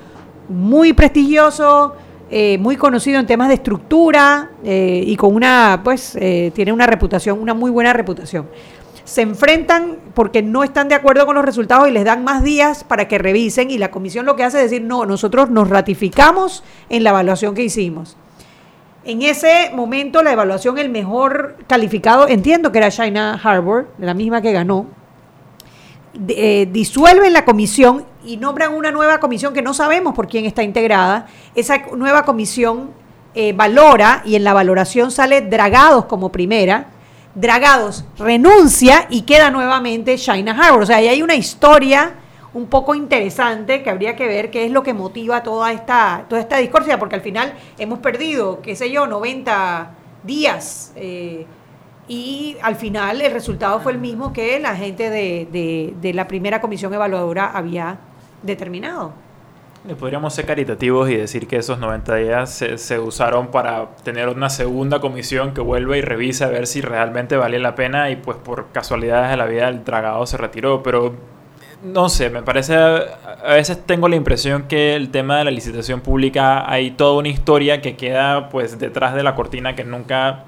[0.48, 1.94] muy prestigioso,
[2.30, 6.86] eh, muy conocido en temas de estructura eh, y con una, pues, eh, tiene una
[6.86, 8.46] reputación, una muy buena reputación
[9.06, 12.82] se enfrentan porque no están de acuerdo con los resultados y les dan más días
[12.82, 16.64] para que revisen y la comisión lo que hace es decir, no, nosotros nos ratificamos
[16.88, 18.16] en la evaluación que hicimos.
[19.04, 24.42] En ese momento la evaluación, el mejor calificado, entiendo que era China Harbor, la misma
[24.42, 24.86] que ganó,
[26.28, 30.62] eh, disuelven la comisión y nombran una nueva comisión que no sabemos por quién está
[30.62, 31.26] integrada.
[31.54, 32.90] Esa nueva comisión
[33.34, 36.86] eh, valora y en la valoración sale Dragados como primera.
[37.34, 40.82] Dragados renuncia y queda nuevamente China Harbor.
[40.82, 42.14] O sea, ahí hay una historia
[42.54, 46.40] un poco interesante que habría que ver qué es lo que motiva toda esta, toda
[46.40, 49.90] esta discordia, porque al final hemos perdido, qué sé yo, 90
[50.24, 50.92] días.
[50.96, 51.46] eh,
[52.08, 56.28] y al final el resultado fue el mismo que la gente de, de- de la
[56.28, 57.98] primera comisión evaluadora había
[58.42, 59.12] determinado.
[60.00, 64.50] Podríamos ser caritativos y decir que esos 90 días se, se usaron para tener una
[64.50, 68.36] segunda comisión que vuelva y revise a ver si realmente valía la pena y pues
[68.36, 71.14] por casualidades de la vida el dragado se retiró, pero
[71.84, 76.00] no sé, me parece, a veces tengo la impresión que el tema de la licitación
[76.00, 80.45] pública hay toda una historia que queda pues detrás de la cortina que nunca,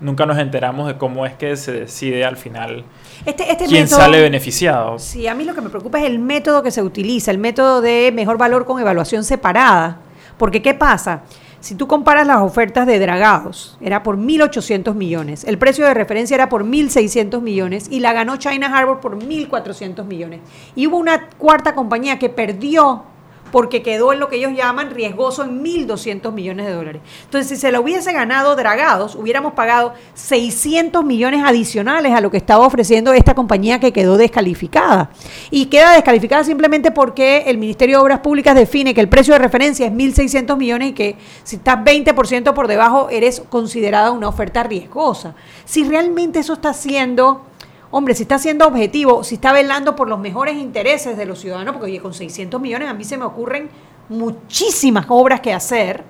[0.00, 2.84] nunca nos enteramos de cómo es que se decide al final
[3.26, 4.98] Este, este quién método- sale beneficiado.
[4.98, 7.80] Sí, a mí lo que me preocupa es el método que se utiliza, el método
[7.80, 9.98] de mejor valor con evaluación separada.
[10.38, 11.22] Porque, ¿qué pasa?
[11.60, 16.34] Si tú comparas las ofertas de Dragados, era por 1.800 millones, el precio de referencia
[16.34, 20.40] era por 1.600 millones y la ganó China Harbor por 1.400 millones.
[20.74, 23.02] Y hubo una cuarta compañía que perdió
[23.50, 27.02] porque quedó en lo que ellos llaman riesgoso en 1.200 millones de dólares.
[27.24, 32.36] Entonces, si se lo hubiese ganado Dragados, hubiéramos pagado 600 millones adicionales a lo que
[32.36, 35.10] estaba ofreciendo esta compañía que quedó descalificada.
[35.50, 39.40] Y queda descalificada simplemente porque el Ministerio de Obras Públicas define que el precio de
[39.40, 44.62] referencia es 1.600 millones y que si estás 20% por debajo eres considerada una oferta
[44.62, 45.34] riesgosa.
[45.64, 47.49] Si realmente eso está siendo
[47.92, 51.74] Hombre, si está siendo objetivo, si está velando por los mejores intereses de los ciudadanos,
[51.74, 53.68] porque oye, con 600 millones a mí se me ocurren
[54.08, 56.04] muchísimas obras que hacer.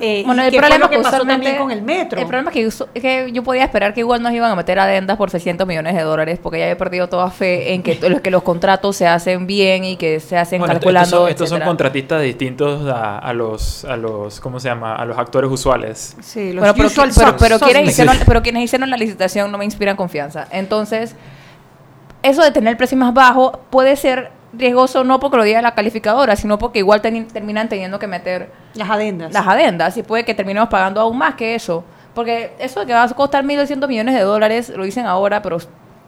[0.00, 2.20] Eh, Bueno, el problema que pasó también con el metro.
[2.20, 4.54] El problema es que, uso- es que yo podía esperar que igual nos iban a
[4.54, 7.96] meter adendas por 600 millones de dólares, porque ya he perdido toda fe en que,
[7.96, 11.06] to- que los contratos se hacen bien y que se hacen Bueno, calculando.
[11.06, 11.66] estos son, estos son etcétera.
[11.66, 14.94] contratistas distintos a, a los, a los, ¿cómo se llama?
[14.94, 16.16] A los actores usuales.
[16.20, 19.58] Sí, los Bueno, pero, usual pero, pero quienes hicieron, pero quienes hicieron la licitación no
[19.58, 20.46] me inspiran confianza.
[20.52, 21.16] Entonces,
[22.22, 25.74] eso de tener el precio más bajo puede ser riesgoso no porque lo diga la
[25.74, 29.32] calificadora, sino porque igual terminan teniendo que meter las adendas.
[29.32, 31.84] las adendas y puede que terminemos pagando aún más que eso.
[32.14, 35.58] Porque eso de que va a costar 1.200 millones de dólares, lo dicen ahora, pero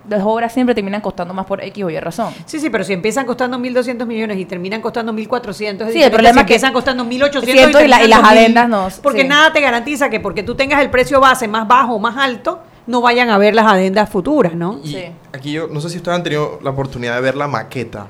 [0.09, 2.33] las obras siempre terminan costando más por X o Y razón.
[2.47, 5.19] Sí, sí, pero si empiezan costando 1.200 millones y terminan costando 1.400,
[5.53, 8.09] es Sí, diferente el problema si es que empiezan costando 1.800 ciento y la- y
[8.09, 9.29] las con 1.000, adendas no, Porque sí.
[9.29, 12.61] nada te garantiza que porque tú tengas el precio base más bajo o más alto,
[12.87, 14.81] no vayan a ver las adendas futuras, ¿no?
[14.83, 15.05] Y Sí.
[15.33, 18.07] aquí yo no sé si ustedes han tenido la oportunidad de ver la maqueta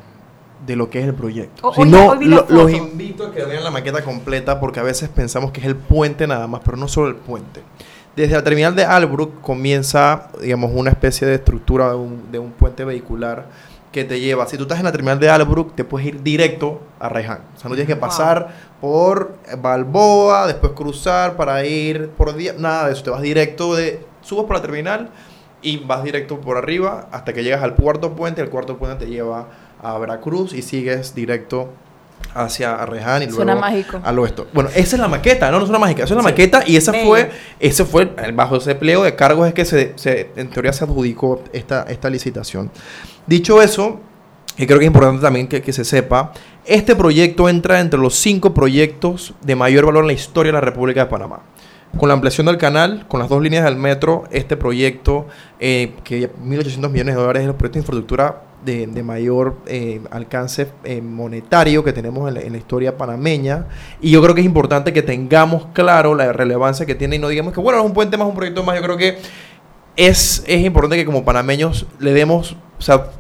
[0.71, 1.69] de lo que es el proyecto.
[1.69, 5.09] O- si no, lo- los invito a que vean la maqueta completa porque a veces
[5.09, 7.61] pensamos que es el puente nada más, pero no solo el puente.
[8.17, 12.51] Desde la terminal de Albrook comienza, digamos, una especie de estructura de un, de un
[12.53, 13.47] puente vehicular
[13.93, 14.47] que te lleva.
[14.47, 17.41] Si tú estás en la terminal de Albrook, te puedes ir directo a Reján.
[17.57, 18.49] O sea, no tienes que pasar
[18.81, 22.55] por Balboa, después cruzar para ir por día.
[22.59, 23.03] Nada de eso.
[23.03, 24.05] Te vas directo de.
[24.23, 25.11] Subes por la terminal
[25.63, 28.41] y vas directo por arriba hasta que llegas al cuarto puente.
[28.43, 29.49] El cuarto puente te lleva
[29.83, 31.71] a Veracruz y sigues directo
[32.35, 34.01] hacia Arreján y luego Suena mágico.
[34.05, 34.45] al oeste.
[34.53, 36.77] Bueno, esa es la maqueta, no, no es una mágica, esa es la maqueta y
[36.77, 37.07] esa Bello.
[37.09, 40.73] fue, ese fue, el- bajo ese pliego de cargos es que se, se- en teoría
[40.73, 42.71] se adjudicó esta, esta licitación.
[43.27, 44.01] Dicho eso,
[44.57, 46.33] que creo que es importante también que, que se sepa,
[46.67, 50.61] este proyecto entra entre los cinco proyectos de mayor valor en la historia de la
[50.61, 51.41] República de Panamá.
[51.99, 55.27] Con la ampliación del canal, con las dos líneas del metro, este proyecto,
[55.59, 60.69] eh, que 1.800 millones de dólares es el proyecto de infraestructura de, mayor eh, alcance
[60.85, 63.67] eh, monetario que tenemos en la, en la historia panameña.
[64.01, 67.29] Y yo creo que es importante que tengamos claro la relevancia que tiene y no
[67.29, 68.77] digamos que, bueno, es un puente más, un proyecto más.
[68.77, 69.19] Yo creo que
[69.97, 73.11] es, es importante que como panameños le demos o sea,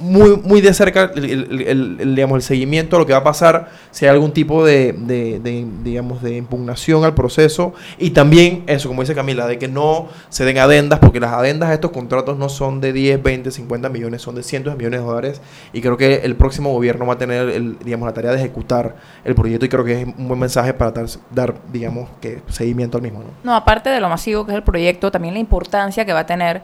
[0.00, 4.04] muy, muy de cerca el, digamos, el seguimiento de lo que va a pasar, si
[4.06, 9.02] hay algún tipo de, de- de, digamos, de impugnación al proceso y también eso, como
[9.02, 12.48] dice Camila, de que no se den adendas, porque las adendas a estos contratos no
[12.48, 15.40] son de 10, 20, 50 millones, son de cientos de millones de dólares
[15.72, 18.96] y creo que el próximo gobierno va a tener el, digamos, la tarea de ejecutar
[19.24, 22.96] el proyecto y creo que es un buen mensaje para dar, dar digamos, que seguimiento
[22.98, 23.20] al mismo.
[23.20, 23.30] ¿no?
[23.44, 26.26] No, aparte de lo masivo que es el proyecto, también la importancia que va a
[26.26, 26.62] tener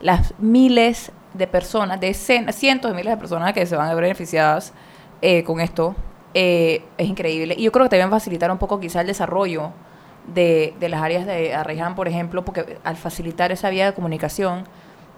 [0.00, 4.02] las miles de personas, decenas, cientos de miles de personas que se van a ver
[4.02, 4.72] beneficiadas
[5.22, 5.94] eh, con esto,
[6.34, 7.54] eh, es increíble.
[7.56, 9.72] Y yo creo que también facilitar un poco quizá el desarrollo
[10.26, 14.64] de, de las áreas de Arreján, por ejemplo, porque al facilitar esa vía de comunicación,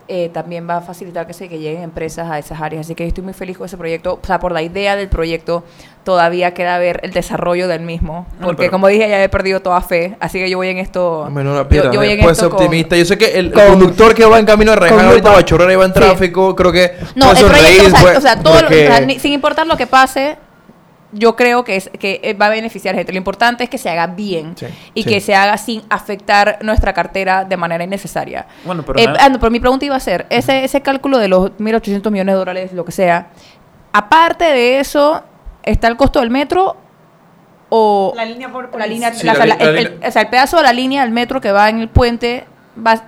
[0.09, 2.87] eh, también va a facilitar que, se, que lleguen empresas a esas áreas.
[2.87, 4.19] Así que yo estoy muy feliz con ese proyecto.
[4.23, 5.63] O sea, por la idea del proyecto,
[6.05, 8.27] todavía queda ver el desarrollo del mismo.
[8.41, 10.17] No, Porque, como dije, ya he perdido toda fe.
[10.21, 11.29] Así que yo voy en esto.
[11.31, 12.97] No, no, yo- piedra, yo voy en esto con- optimista.
[12.97, 15.39] Yo sé que el, el con- conductor que va en camino a Reján ahorita va
[15.39, 16.01] a chorrar y va en Sí.
[16.01, 18.91] tráfico, creo que No, el proyecto, sonreír, o sea, o sea, todo lo- porque- o
[18.91, 20.37] sea, ni- sin importar lo que pase,
[21.13, 23.11] yo creo que, es, que eh, va a beneficiar gente.
[23.13, 25.09] Lo importante es que se haga bien Sí, y sí.
[25.09, 28.47] que se haga sin afectar nuestra cartera de manera innecesaria.
[28.65, 31.29] Bueno, pero Eh, ah, no, pero mi pregunta iba a ser, ese, ese cálculo de
[31.29, 33.29] los 1.800 millones de dólares, lo que sea,
[33.93, 35.23] aparte de eso,
[35.65, 36.77] ¿está el costo del metro
[37.71, 40.09] o La línea por, la línea, Sí, la- la la- li- la el, el- línea-
[40.09, 42.45] o sea, el pedazo de la línea del metro que va en el puente
[42.85, 43.03] va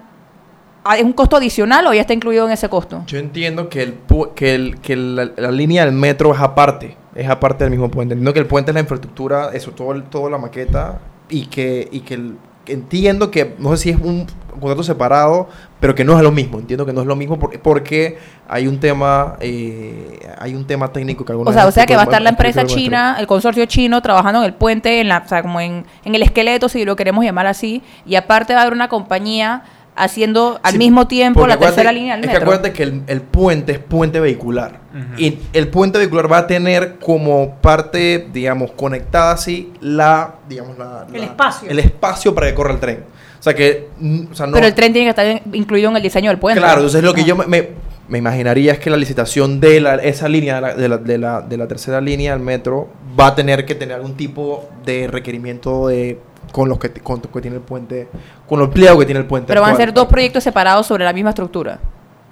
[0.84, 3.04] ah, es un costo adicional o ya está incluido en ese costo?
[3.06, 3.94] Yo entiendo que, el,
[4.34, 8.14] que, el, que la, la línea del metro es aparte, es aparte del mismo puente.
[8.14, 11.88] Entiendo que el puente es la infraestructura, eso, todo, el- toda la maqueta, y que,
[11.90, 12.36] y que el-
[12.66, 14.26] entiendo que, no sé si es un
[14.60, 15.48] contrato separado,
[15.80, 16.58] pero que no es lo mismo.
[16.58, 20.92] Entiendo que no es lo mismo por- porque hay un tema, eh, hay un tema
[20.92, 23.26] técnico que alguna O sea, o sea que va a estar la empresa china, el
[23.26, 26.68] consorcio chino, trabajando en el puente, en la, o sea, como en, en el esqueleto,
[26.68, 29.62] si lo queremos llamar así, y aparte va a haber una compañía
[29.94, 32.40] haciendo al Sí, mismo tiempo la tercera línea del es metro.
[32.40, 34.80] que acuérdate que el, el puente es puente vehicular.
[35.16, 41.06] Y el puente vehicular va a tener como parte, digamos, conectada así, la, digamos, la,
[41.12, 41.70] El espacio.
[41.70, 43.04] El espacio para que corra el tren.
[43.38, 44.52] O sea que, mm, o sea, no...
[44.52, 46.60] Pero el tren tiene que estar incluido en el diseño del puente.
[46.60, 47.26] Claro, entonces lo que Ah.
[47.26, 47.68] yo me, me-
[48.08, 51.18] me imaginaría es que la licitación de la, esa línea, de la, de, la, de,
[51.18, 52.88] la, de la tercera línea del metro,
[53.18, 56.18] va a tener que tener algún tipo de requerimiento de
[56.52, 58.08] con los que, con, que tiene el puente,
[58.46, 59.48] con los pliegos que tiene el puente.
[59.48, 61.80] Pero van a ser dos proyectos separados sobre la misma estructura.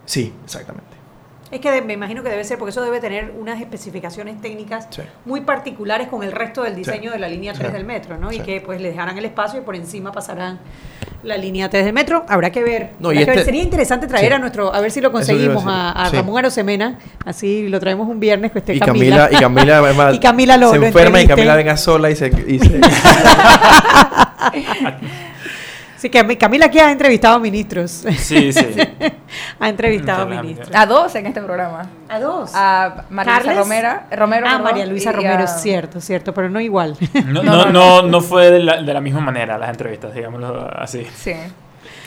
[0.04, 0.89] Sí, exactamente.
[1.50, 4.86] Es que de- me imagino que debe ser, porque eso debe tener unas especificaciones técnicas
[4.90, 5.02] Sí.
[5.24, 7.14] muy particulares con el resto del diseño Sí.
[7.14, 7.72] de la línea 3 Sí.
[7.72, 8.30] del metro, ¿no?
[8.32, 10.60] Y que pues le dejarán el espacio y por encima pasarán
[11.24, 12.24] la línea 3 del metro.
[12.28, 12.90] Habrá que ver.
[13.00, 13.38] No, Habrá y que ver.
[13.40, 14.32] este- Sería interesante traer Sí.
[14.32, 15.92] a nuestro, a ver si lo a conseguimos a, decir.
[15.96, 16.16] a Sí.
[16.16, 19.28] Ramón Arosemena, así lo traemos un viernes que esté Y Camila.
[19.28, 21.26] Camila, y Camila, además, Y Camila lo- se lo enferma y.
[21.26, 22.28] Camila venga sola y se...
[22.46, 22.80] y se-
[26.00, 27.90] Sí, que Camila aquí ha entrevistado ministros.
[27.90, 28.66] Sí, sí.
[29.60, 30.74] ha entrevistado ministros.
[30.74, 31.90] A dos en este programa.
[32.08, 32.52] A dos.
[32.54, 33.54] A María Luisa.
[33.54, 36.96] Romero, Romero ah, María Luisa Romero, a- cierto, cierto, pero no igual.
[37.26, 40.14] No, No, no, no, no, no fue de la, de la misma manera las entrevistas,
[40.14, 41.06] digámoslo así.
[41.14, 41.34] Sí.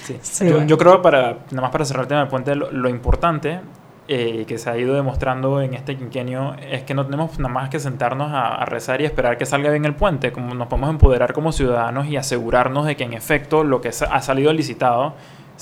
[0.04, 0.18] Sí.
[0.24, 0.50] Sí.
[0.50, 3.60] Yo, yo creo para, nada más para cerrar el tema del puente, lo, lo importante
[4.08, 7.70] eh, que se ha ido demostrando en este quinquenio es que no tenemos nada más
[7.70, 10.90] que sentarnos a, a rezar y esperar que salga bien el puente, como nos podemos
[10.90, 15.14] empoderar como ciudadanos y asegurarnos de que en efecto lo que ha salido licitado,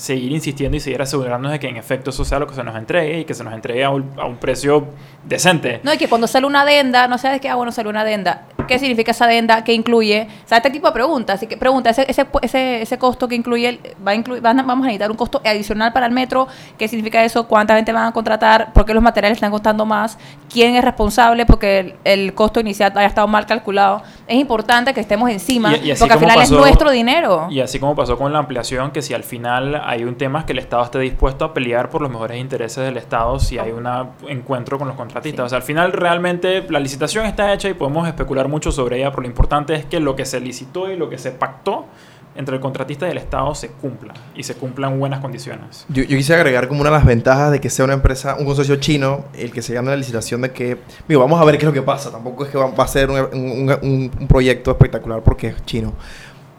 [0.02, 2.74] seguir insistiendo y seguir asegurarnos de que en efecto eso sea lo que se nos
[2.74, 4.86] entregue y que se nos entregue a un, a un precio
[5.24, 5.80] decente.
[5.84, 8.42] No, y que cuando sale una adenda, no sabes qué, ah, bueno, sale una adenda.
[8.66, 9.62] ¿Qué significa esa adenda?
[9.64, 10.26] ¿Qué incluye?
[10.44, 11.36] O sea, este tipo de preguntas.
[11.36, 14.58] Así que pregunta, ese, ese, ese, ese costo que incluye, el- va a incluir, van
[14.58, 16.48] a- vamos a necesitar un costo adicional para el metro.
[16.78, 17.46] ¿Qué significa eso?
[17.46, 18.72] ¿Cuánta gente van a contratar?
[18.72, 20.18] ¿Por qué los materiales están costando más?
[20.52, 24.02] ¿Quién es responsable porque el, el costo inicial haya estado mal calculado?
[24.26, 27.46] Es importante que estemos encima, Y- y porque al final pasó- es nuestro dinero.
[27.50, 30.52] Y así como pasó con la ampliación, que si al final hay un tema que
[30.52, 33.86] el Estado esté dispuesto a pelear por los mejores intereses del Estado si hay un
[34.28, 35.46] encuentro con los contratistas.
[35.46, 39.10] O sea, al final realmente la licitación está hecha y podemos especular mucho sobre ella,
[39.10, 41.86] pero lo importante es que lo que se licitó y lo que se pactó
[42.34, 45.84] entre el contratista y el Estado se cumpla y se cumpla en buenas condiciones.
[45.90, 48.46] Yo, yo quisiera agregar como una de las ventajas de que sea una empresa, un
[48.46, 51.64] consorcio chino, el que se gane la licitación de que, digo, vamos a ver qué
[51.64, 52.10] es lo que pasa.
[52.10, 55.64] Tampoco es que va, va a ser un, un- un- un proyecto espectacular porque es
[55.66, 55.92] chino.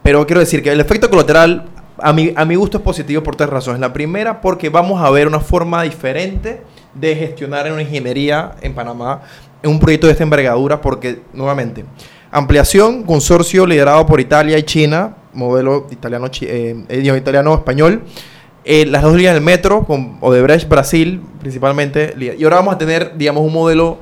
[0.03, 1.65] Pero quiero decir que el efecto colateral,
[1.97, 3.79] a mi, a gusto, es positivo por tres razones.
[3.79, 6.61] La primera, porque vamos a ver una forma diferente
[6.93, 9.21] de gestionar en una ingeniería en Panamá
[9.61, 11.85] en un proyecto de esta envergadura, porque, nuevamente,
[12.31, 18.03] ampliación, consorcio liderado por Italia y China, modelo italiano, eh, digo, italiano-español.
[18.65, 22.13] Eh, las dos líneas del metro, con Odebrecht Brasil principalmente.
[22.17, 23.99] Y ahora vamos a tener, digamos, un modelo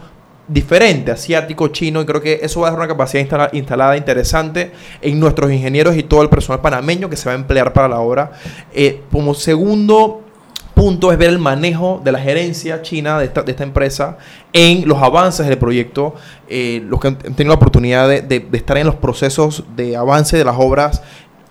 [0.47, 4.71] diferente, asiático, chino, y creo que eso va a dar una capacidad instala- instalada interesante
[5.01, 7.99] en nuestros ingenieros y todo el personal panameño que se va a emplear para la
[7.99, 8.31] obra.
[8.73, 10.23] Eh, como segundo
[10.73, 14.17] punto es ver el manejo de la gerencia china de esta, de esta empresa
[14.51, 16.15] en los avances del proyecto,
[16.49, 20.45] eh, los que han tenido la oportunidad de estar en los procesos de avance de
[20.45, 21.03] las obras.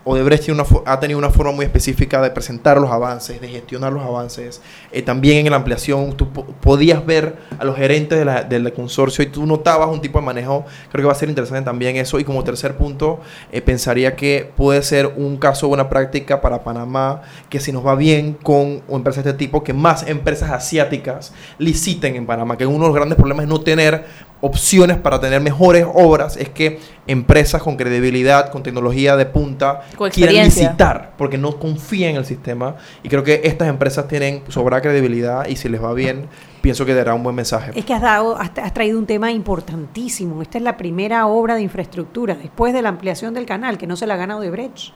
[0.05, 3.93] Odebrecht tiene una ha tenido una forma muy específica de presentar los avances, de gestionar
[3.93, 4.63] los avances.
[4.93, 9.23] Eh, también en la ampliación tú po- podías ver a los gerentes de del consorcio
[9.23, 10.65] y tú notabas un tipo de manejo.
[10.91, 12.19] Creo que va a ser interesante también eso.
[12.19, 13.21] Y como tercer punto,
[13.53, 17.95] eh, pensaría que puede ser un caso buena práctica para Panamá, que si nos va
[17.95, 22.57] bien con empresas de este tipo, que más empresas asiáticas liciten en Panamá.
[22.57, 24.05] Que uno de los grandes problemas es no tener
[24.43, 30.65] opciones para tener mejores obras, es que empresas con credibilidad, con tecnología de punta, Experiencia.
[30.65, 32.77] licitar, porque no confían en el sistema.
[33.03, 36.27] Y creo que estas empresas tienen sobra credibilidad y si les va bien,
[36.61, 37.73] pienso que dará un buen mensaje.
[37.75, 40.43] Es que has, dado, has, has traído un tema importantísimo.
[40.43, 43.97] Esta es la primera obra de infraestructura después de la ampliación del canal, que no
[43.97, 44.93] se la ha ganado de Brecht.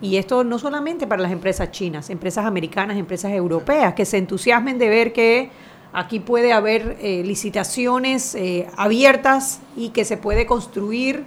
[0.00, 4.76] Y esto no solamente para las empresas chinas, empresas americanas, empresas europeas, que se entusiasmen
[4.76, 5.50] de ver que
[5.92, 11.24] aquí puede haber eh, licitaciones eh, abiertas y que se puede construir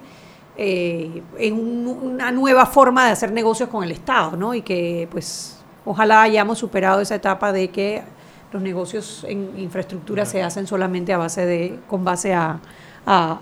[0.58, 4.54] eh, en un- una nueva forma de hacer negocios con el Estado, ¿no?
[4.54, 8.02] Y que pues ojalá hayamos superado esa etapa de que
[8.52, 12.58] los negocios en infraestructura se hacen solamente a base de, con base a,
[13.04, 13.40] a,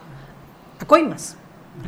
[0.81, 1.37] a coimas,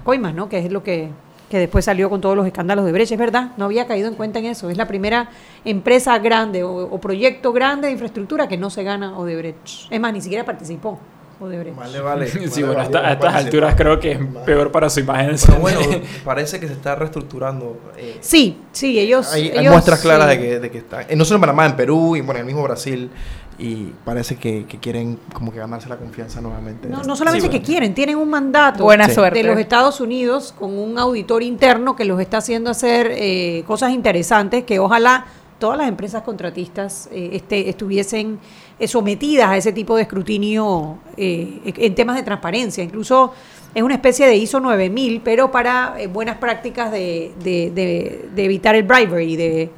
[0.00, 0.48] a coimas, ¿no?
[0.48, 1.10] Que es lo que,
[1.50, 4.14] que después salió con todos los escándalos de Brecht, es verdad, no había caído en
[4.14, 5.28] cuenta en eso, es la primera
[5.64, 10.12] empresa grande o, o proyecto grande de infraestructura que no se gana Odebrecht, es más,
[10.12, 10.98] ni siquiera participó
[11.41, 11.76] Odebrecht.
[11.76, 12.26] Vale, vale.
[12.30, 15.37] Sí, Vale, bueno, vale, hasta- a estas alturas creo que es peor para su imagen.
[15.45, 15.80] Pero bueno,
[16.24, 17.78] parece que se está reestructurando.
[17.97, 19.32] eh, Sí, sí, ellos...
[19.32, 20.37] hay, muestras claras sí.
[20.39, 21.03] de que, de que está.
[21.03, 23.11] eh, no solo en Panamá, en Perú y bueno, en el mismo Brasil.
[23.59, 26.89] Y parece que, que quieren como que ganarse la confianza nuevamente.
[26.89, 29.39] No, no solamente Sí, que quieren, tienen un mandato Buena suerte.
[29.43, 33.93] de los Estados Unidos con un auditor interno que los está haciendo hacer eh, cosas
[33.93, 35.24] interesantes que ojalá
[35.59, 38.39] todas las empresas contratistas eh, este, estuviesen
[38.84, 42.84] sometidas a ese tipo de escrutinio eh, en temas de transparencia.
[42.84, 43.32] Incluso
[43.74, 48.44] es una especie de ISO 9000, pero para eh, buenas prácticas de, de- de- de
[48.44, 49.70] evitar el bribery, de...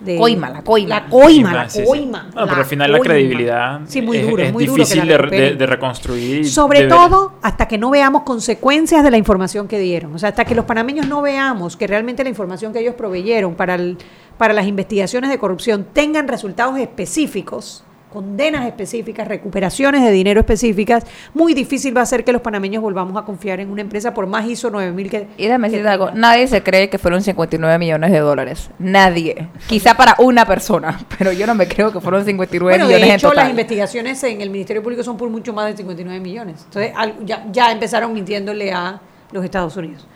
[0.00, 0.88] de- Coima, la coima.
[0.88, 1.84] La coima, la Sí, sí.
[1.86, 2.28] coima.
[2.32, 5.16] Bueno, pero al final la credibilidad Sí, muy es, duro, es muy duro difícil de,
[5.16, 5.50] recuperen.
[5.50, 6.48] de- de reconstruir.
[6.48, 10.12] Sobre ver- todo hasta que no veamos consecuencias de la información que dieron.
[10.14, 13.54] O sea, hasta que los panameños no veamos que realmente la información que ellos proveyeron
[13.54, 13.96] para, el-
[14.38, 17.84] para las investigaciones de corrupción tengan resultados específicos,
[18.14, 21.04] condenas específicas, recuperaciones de dinero específicas,
[21.34, 24.26] muy difícil va a ser que los panameños volvamos a confiar en una empresa por
[24.26, 25.28] más ISO 9000 que...
[25.36, 28.70] Y déjame decirte algo, nadie se cree que fueron 59 millones de dólares.
[28.78, 29.48] Nadie.
[29.66, 33.08] Quizá para una persona, pero yo no me creo que fueron 59 Bueno, millones de
[33.10, 33.50] en hecho, las total.
[33.50, 36.62] investigaciones en el Ministerio Público son por mucho más de 59 millones.
[36.64, 36.92] Entonces,
[37.24, 39.00] ya, ya empezaron mintiéndole a
[39.32, 40.06] los Estados Unidos.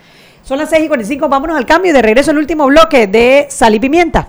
[0.42, 3.48] Son las 6 y 45, vámonos al cambio y de regreso al último bloque de
[3.50, 4.28] Sal y Pimienta.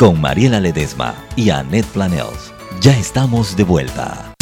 [0.00, 2.54] Con Mariela Ledesma y Annette Planels.
[2.80, 4.32] Ya estamos de vuelta.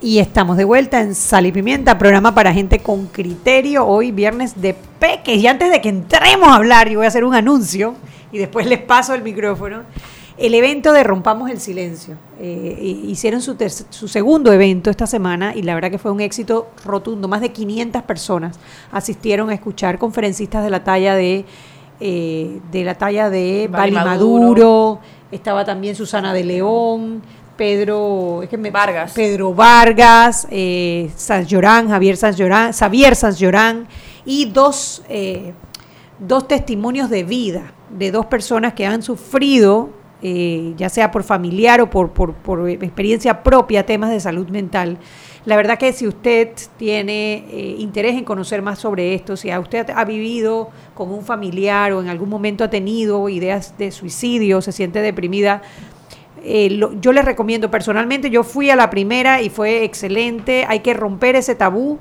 [0.00, 3.86] Y estamos de vuelta en Sal y Pimienta, programa para gente con criterio.
[3.86, 5.38] Hoy viernes de peques.
[5.38, 7.94] Y antes de que entremos a hablar, yo voy a hacer un anuncio
[8.32, 9.84] y después les paso el micrófono.
[10.36, 12.16] El evento de Rompamos el Silencio.
[12.40, 13.56] Eh, hi- hicieron su,
[13.90, 17.28] su segundo evento esta semana y la verdad que fue un éxito rotundo.
[17.28, 18.58] Más de 500 personas
[18.90, 21.44] asistieron a escuchar conferencistas de la talla de,
[22.00, 24.10] eh, de la talla de Bali Maduro.
[24.40, 27.22] Maduro, estaba también Susana de León,
[27.56, 29.12] Pedro es que me- Vargas.
[29.14, 33.86] Pedro Vargas, eh, Sanz Llorán, Javier Sanz Llorán, Xavier Sanz Llorán
[34.26, 35.54] y dos, eh,
[36.18, 39.90] dos testimonios de vida de dos personas que han sufrido,
[40.26, 44.96] eh, ya sea por familiar o por, por, por experiencia propia, temas de salud mental.
[45.44, 46.48] La verdad que si usted
[46.78, 51.22] tiene eh, interés en conocer más sobre esto, si a usted ha vivido con un
[51.22, 55.60] familiar o en algún momento ha tenido ideas de suicidio, se siente deprimida,
[56.42, 60.80] eh, lo- yo les recomiendo personalmente, yo fui a la primera y fue excelente, hay
[60.80, 61.98] que romper ese tabú,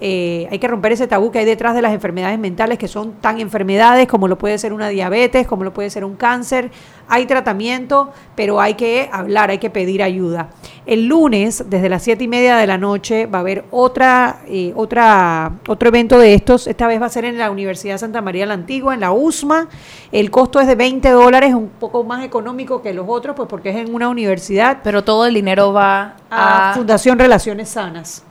[0.00, 3.12] eh, hay que romper ese tabú que hay detrás de las enfermedades mentales, que son
[3.20, 6.70] tan enfermedades como lo puede ser una diabetes, como lo puede ser un cáncer,
[7.08, 10.48] hay tratamiento, pero hay que hablar, hay que pedir ayuda.
[10.86, 14.72] El lunes, desde las siete y media de la noche, va a haber otra, eh,
[14.76, 16.66] otra, otro evento de estos.
[16.66, 19.68] Esta vez va a ser en la Universidad Santa María la Antigua, en la USMA.
[20.12, 23.70] El costo es de 20 dólares, un poco más económico que los otros, pues porque
[23.70, 24.78] es en una universidad.
[24.82, 26.74] Pero todo el dinero va a a...
[26.74, 28.22] Fundación Relaciones Sanas,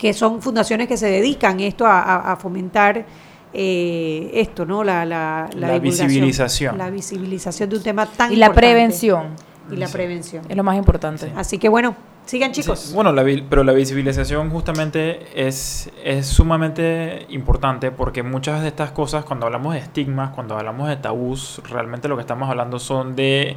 [0.00, 3.04] que son fundaciones que se dedican esto a, a- a fomentar
[3.52, 4.82] eh, esto, ¿no?
[4.82, 6.78] La, la, La visibilización.
[6.78, 8.72] La visibilización de un tema tan Y la importante.
[8.74, 9.26] prevención.
[9.70, 10.44] Y la prevención.
[10.48, 11.30] Es lo más importante.
[11.36, 11.94] Así que bueno,
[12.26, 12.78] sigan chicos.
[12.80, 18.90] Sí, bueno, la pero la visibilización justamente es, es sumamente importante porque muchas de estas
[18.92, 23.14] cosas, cuando hablamos de estigmas, cuando hablamos de tabús, realmente lo que estamos hablando son
[23.14, 23.56] de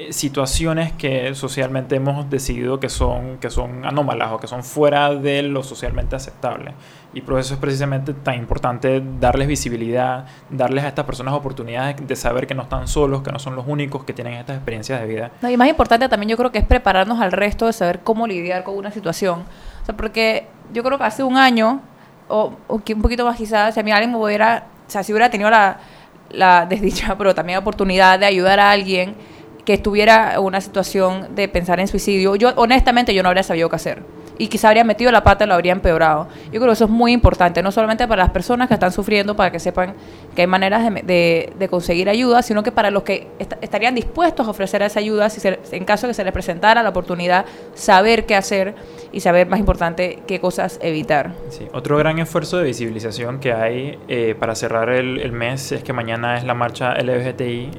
[0.00, 5.12] eh, situaciones que socialmente hemos decidido que son, que son anómalas o que son fuera
[5.12, 6.74] de lo socialmente aceptable.
[7.14, 12.14] Y por eso es precisamente tan importante darles visibilidad, darles a estas personas oportunidades de
[12.14, 15.06] saber que no están solos, que no son los únicos que tienen estas experiencias de
[15.08, 15.32] vida.
[15.50, 18.62] Y más importante también yo creo que es prepararnos al resto de saber cómo lidiar
[18.62, 19.40] con una situación.
[19.82, 21.80] O sea, porque yo creo que hace un año,
[22.28, 25.28] o, un poquito más quizás, si a mí alguien me hubiera, o sea, si hubiera
[25.28, 25.78] tenido la,
[26.30, 29.16] la desdicha, pero también oportunidad de ayudar a alguien
[29.68, 33.68] que estuviera en una situación de pensar en suicidio, yo honestamente yo no habría sabido
[33.68, 34.02] qué hacer.
[34.38, 36.26] Y quizá habría metido la pata y lo habría empeorado.
[36.46, 39.36] Yo creo que eso es muy importante, no solamente para las personas que están sufriendo,
[39.36, 39.92] para que sepan
[40.34, 43.94] que hay maneras de, de- de conseguir ayuda, sino que para los que est- estarían
[43.94, 46.88] dispuestos a ofrecer esa ayuda, si se- en caso de que se les presentara la
[46.88, 47.44] oportunidad,
[47.74, 48.74] saber qué hacer
[49.12, 51.32] y saber, más importante, qué cosas evitar.
[51.50, 55.82] Sí, otro gran esfuerzo de visibilización que hay eh, para cerrar el, el mes es
[55.82, 57.70] que mañana es la marcha LGBTI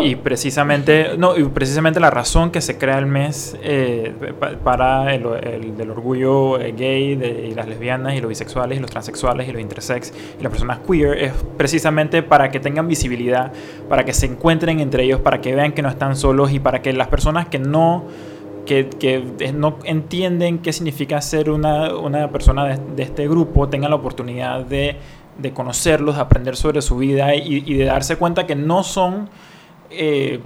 [0.00, 4.52] y, y precisamente no y precisamente la razón que se crea el mes eh, pa-
[4.64, 8.80] para el, el del orgullo eh, gay de, y las lesbianas y los bisexuales y
[8.80, 13.52] los transexuales y los intersex y las personas queer es precisamente para que tengan visibilidad,
[13.88, 16.82] para que se encuentren entre ellos, para que vean que no están solos y para
[16.82, 18.04] que las personas que no
[18.70, 24.64] que, no entienden qué significa ser una, una persona de, este grupo tengan la oportunidad
[24.64, 24.96] de,
[25.38, 29.28] de conocerlos, de aprender sobre su vida y, y de darse cuenta que no son
[29.90, 30.40] eh,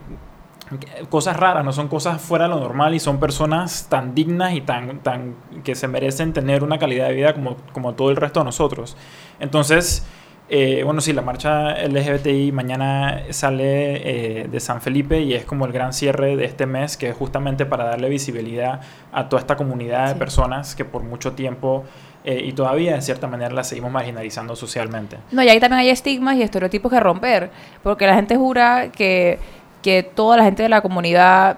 [1.11, 4.63] cosas raras, no son cosas fuera de lo normal y son personas tan dignas y
[4.63, 8.41] tan, tan que se merecen tener una calidad de vida como, como todo el resto
[8.41, 8.97] de nosotros.
[9.41, 10.07] Entonces,
[10.49, 15.65] eh, bueno, sí, la marcha LGBTI mañana sale eh, de San Felipe y es como
[15.65, 18.81] el gran cierre de este mes, que es justamente para darle visibilidad
[19.13, 21.85] a toda esta comunidad de personas que por mucho tiempo
[22.25, 25.17] eh, y todavía de cierta manera la seguimos marginalizando socialmente.
[25.33, 27.51] No, y ahí también hay estigmas y estereotipos que romper,
[27.83, 29.39] porque la gente jura que,
[29.83, 31.57] que toda la gente de la comunidad,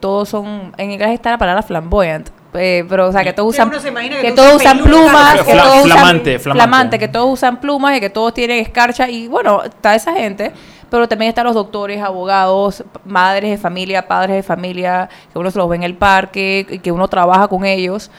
[0.00, 3.70] todos son, en inglés está la palabra flamboyant, eh, pero o sea, que todos usan,
[3.70, 6.98] que que todos usan plumas, Fla- que todos usan flamante, flamante.
[6.98, 10.52] que todos usan plumas y que todos tienen escarcha, y bueno, está esa gente,
[10.90, 15.58] pero también están los doctores, abogados, madres de familia, padres de familia, que uno se
[15.58, 18.10] los ve en el parque, y que uno trabaja con ellos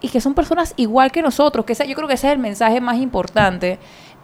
[0.00, 2.38] y que son personas igual que nosotros, que ese- yo creo que ese es el
[2.38, 3.78] mensaje más importante.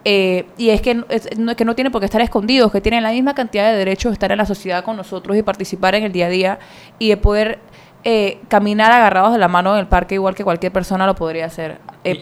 [0.07, 2.83] eh, y es que, no- es- no- que no tienen por qué estar escondidos, que
[2.83, 5.95] tienen la misma cantidad de derechos de estar en la sociedad con nosotros y participar
[5.95, 6.59] en el día a día
[6.99, 7.59] y de poder
[8.05, 11.47] eh, caminar agarrados de la mano en el parque igual que cualquier persona lo podría
[11.47, 12.19] hacer, eh,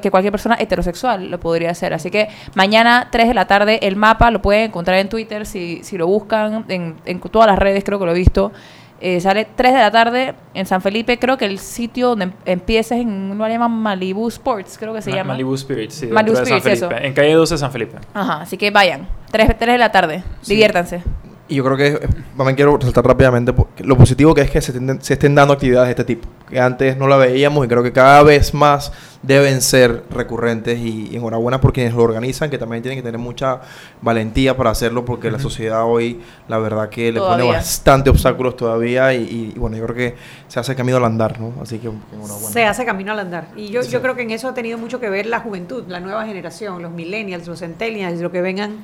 [0.00, 1.92] que cualquier persona heterosexual lo podría hacer.
[1.94, 5.80] Así que mañana 3 de la tarde el mapa lo pueden encontrar en Twitter si,
[5.84, 8.50] si lo buscan, en, en todas las redes creo que lo he visto.
[8.98, 11.18] Eh, sale 3 de la tarde en San Felipe.
[11.18, 14.94] Creo que el sitio donde em- empieza es en un lugar llama Malibu Sports, creo
[14.94, 15.34] que se Ma- llama.
[15.34, 17.06] Malibu Spirits, sí, Malibu de San Spirits, Felipe, eso.
[17.06, 17.98] en calle 12 de San Felipe.
[18.14, 19.06] Ajá, así que vayan.
[19.30, 20.22] 3, de la tarde.
[20.40, 20.52] Sí.
[20.54, 21.02] Diviértanse.
[21.48, 24.72] Y yo creo que eh, también quiero resaltar rápidamente lo positivo que es que se
[24.72, 27.84] estén, se estén dando actividades de este tipo, que antes no la veíamos y creo
[27.84, 28.92] que cada vez más
[29.22, 33.18] deben ser recurrentes y, y enhorabuena por quienes lo organizan, que también tienen que tener
[33.20, 33.60] mucha
[34.02, 39.14] valentía para hacerlo porque la sociedad hoy la verdad que le pone bastante obstáculos todavía
[39.14, 40.14] y, y- y bueno, yo creo que
[40.48, 41.52] se hace camino al andar, ¿no?
[41.62, 42.50] Así que enhorabuena.
[42.52, 43.48] Se hace camino al andar.
[43.56, 43.90] Y yo, Sí.
[43.90, 46.82] yo creo que en eso ha tenido mucho que ver la juventud, la nueva generación,
[46.82, 48.78] los millennials, los centennials, lo que vengan,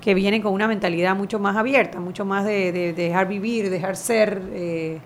[0.00, 3.70] que vienen con una mentalidad mucho más abierta, mucho más de, de- de dejar vivir,
[3.70, 4.42] dejar ser.
[4.52, 4.98] eh,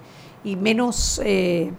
[0.44, 1.20] y menos...
[1.24, 1.70] eh,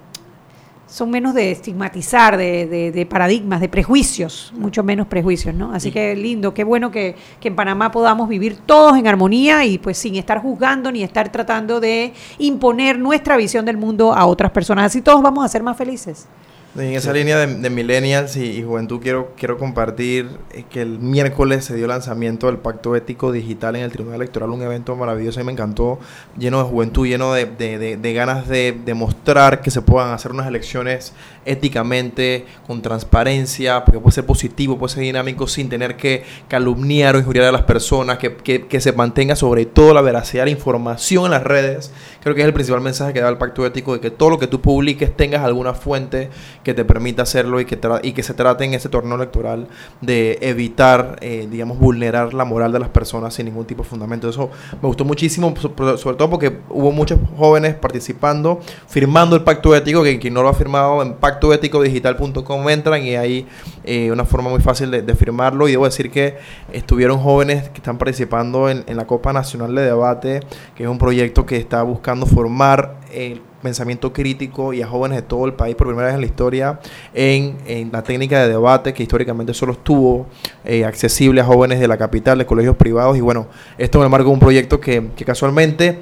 [0.85, 5.73] son menos de estigmatizar, de, de- de paradigmas, de prejuicios, mucho menos prejuicios, ¿no?
[5.73, 9.79] Así que lindo, qué bueno que, que en Panamá podamos vivir todos en armonía y
[9.79, 14.51] pues sin estar juzgando ni estar tratando de imponer nuestra visión del mundo a otras
[14.51, 14.85] personas.
[14.85, 16.27] Así todos vamos a ser más felices.
[16.75, 20.97] En esa línea de, de millennials y, y juventud quiero, quiero compartir eh, que el
[20.97, 25.39] miércoles se dio lanzamiento del Pacto Ético Digital en el Tribunal Electoral, un evento maravilloso
[25.39, 25.99] y me encantó,
[26.35, 30.31] lleno de juventud, lleno de, de- de- de ganas de demostrar que se puedan hacer
[30.31, 31.13] unas elecciones
[31.45, 37.19] éticamente, con transparencia, porque puede ser positivo, puede ser dinámico sin tener que calumniar o
[37.19, 40.57] injuriar a las personas, que, que- que se mantenga sobre todo la veracidad de la
[40.57, 41.91] información en las redes.
[42.23, 44.39] Creo que es el principal mensaje que da el Pacto Ético, de que todo lo
[44.39, 46.29] que tú publiques tengas alguna fuente
[46.63, 49.67] que te permita hacerlo y que, y que se trate en este torneo electoral
[49.99, 54.29] de evitar, eh, digamos, vulnerar la moral de las personas sin ningún tipo de fundamento.
[54.29, 54.49] Eso
[54.81, 60.17] me gustó muchísimo, sobre todo porque hubo muchos jóvenes participando, firmando el Pacto Ético, que
[60.17, 63.47] quien no lo ha firmado en pactoeticodigital.com entran y hay
[63.83, 65.67] eh, una forma muy fácil de, firmarlo.
[65.67, 66.37] Y debo decir que
[66.71, 70.39] estuvieron jóvenes que están participando en, la Copa Nacional de Debate,
[70.75, 75.21] que es un proyecto que está buscando formar el pensamiento crítico y a jóvenes de
[75.21, 76.79] todo el país por primera vez en la historia
[77.13, 80.27] en, la técnica de debate que históricamente solo estuvo
[80.65, 84.09] eh, accesible a jóvenes de la capital, de colegios privados y bueno, esto en el
[84.09, 85.99] marco de un proyecto que, casualmente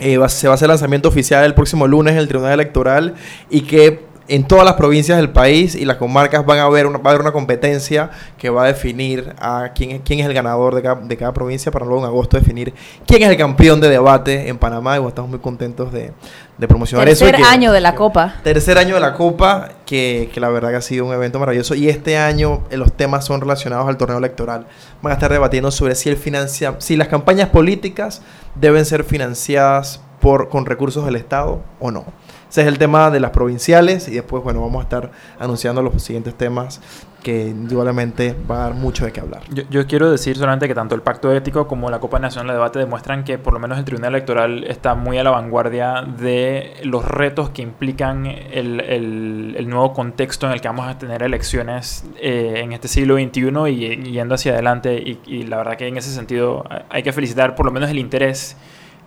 [0.00, 3.14] eh, se va a hacer lanzamiento oficial el próximo lunes en el Tribunal Electoral
[3.50, 6.96] y que en todas las provincias del país y las comarcas van a haber una,
[6.98, 10.32] va a haber una competencia que va a definir a quién, es- quién es el
[10.32, 12.72] ganador de cada, de cada provincia para luego en agosto definir
[13.06, 16.12] quién es el campeón de debate en Panamá y bueno, estamos muy contentos de,
[16.56, 17.24] de promocionar eso.
[17.26, 18.36] Tercer que- año de la Copa.
[18.42, 21.74] Tercer año de la Copa, que, que la verdad que ha sido un evento maravilloso.
[21.74, 24.66] Y este año eh, los temas son relacionados al torneo electoral.
[25.02, 28.22] Van a estar debatiendo sobre si el financia, si las campañas políticas
[28.54, 32.06] deben ser financiadas por, con recursos del Estado o no.
[32.54, 36.00] Ese es el tema de las provinciales y después, bueno, vamos a estar anunciando los
[36.00, 36.80] siguientes temas
[37.20, 39.42] que indudablemente va a dar mucho de qué hablar.
[39.52, 42.52] Yo, yo quiero decir solamente que tanto el Pacto Ético como la Copa Nacional de
[42.52, 46.74] Debate demuestran que por lo menos el Tribunal Electoral está muy a la vanguardia de
[46.84, 51.24] los retos que implican el, el- el nuevo contexto en el que vamos a tener
[51.24, 54.94] elecciones eh, en este siglo XXI y, yendo hacia adelante.
[54.94, 57.98] Y, y la verdad que en ese sentido hay que felicitar por lo menos el
[57.98, 58.56] interés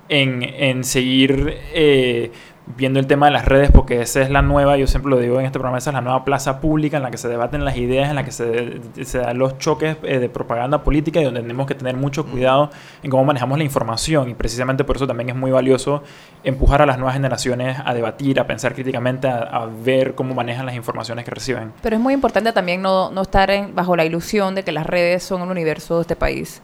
[0.10, 2.32] en, en seguir eh,
[2.76, 5.40] viendo el tema de las redes, porque esa es la nueva, yo siempre lo digo
[5.40, 7.78] en este programa, esa es la nueva plaza pública en la que se debaten las
[7.78, 11.42] ideas, en la que se, se dan los choques eh, de propaganda política y donde
[11.42, 12.70] tenemos que tener mucho cuidado
[13.04, 14.30] en cómo manejamos la información.
[14.30, 16.04] Y precisamente por eso también es muy valioso
[16.44, 20.66] empujar a las nuevas generaciones a debatir, a pensar críticamente, a, a ver cómo manejan
[20.66, 21.72] las informaciones que reciben.
[21.82, 24.86] Pero es muy importante también no, no estar en- bajo la ilusión de que las
[24.86, 26.62] redes son el universo de este país.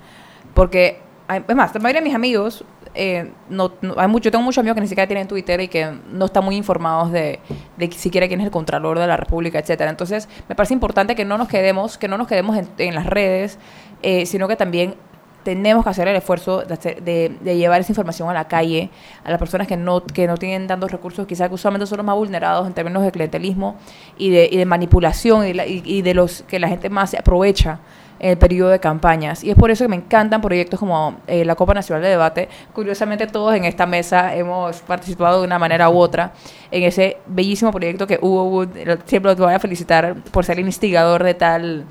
[0.54, 2.64] Porque, hay- es más, la mayoría de mis amigos,
[2.96, 5.68] eh, no, no- hay mucho, yo tengo muchos amigos que ni siquiera tienen Twitter y
[5.68, 7.40] que no están muy informados de,
[7.78, 9.90] de siquiera quién es el Contralor de la República, etcétera.
[9.90, 13.58] Entonces, me parece importante que no nos quedemos, que no nos quedemos en, las redes,
[14.02, 14.96] eh, sino que también
[15.44, 18.90] tenemos que hacer el esfuerzo de, hacer- de- de llevar esa información a la calle,
[19.26, 22.06] a las personas que no, que no tienen tantos recursos, quizás que usualmente son los
[22.06, 23.76] más vulnerados en términos de clientelismo
[24.18, 26.90] y de, y de manipulación y de, la- y- y de los que la gente
[26.90, 27.80] más se aprovecha
[28.24, 29.44] en el periodo de campañas.
[29.44, 32.48] Y es por eso que me encantan proyectos como eh, la Copa Nacional de Debate.
[32.74, 36.32] Curiosamente todos en esta mesa hemos participado de una manera u otra
[36.72, 38.70] en ese bellísimo proyecto que Hugo Wood,
[39.06, 41.86] siempre lo voy a felicitar por ser el instigador de tal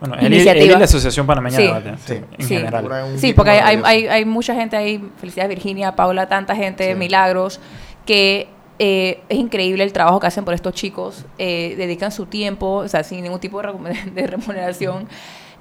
[0.00, 0.78] Bueno, él y, él y Iniciativa.
[0.78, 1.62] la Asociación Panameña Sí.
[1.62, 2.14] de Debate, Sí.
[2.38, 2.54] en Sí.
[2.56, 2.88] general.
[3.18, 6.94] Sí, porque hay, hay, hay- mucha gente ahí, felicidades Virginia, Paula, tanta gente, Sí.
[6.94, 7.60] milagros,
[8.06, 8.48] que
[8.78, 12.88] eh, es increíble el trabajo que hacen por estos chicos, eh, dedican su tiempo, o
[12.88, 15.06] sea, sin ningún tipo de remuneración.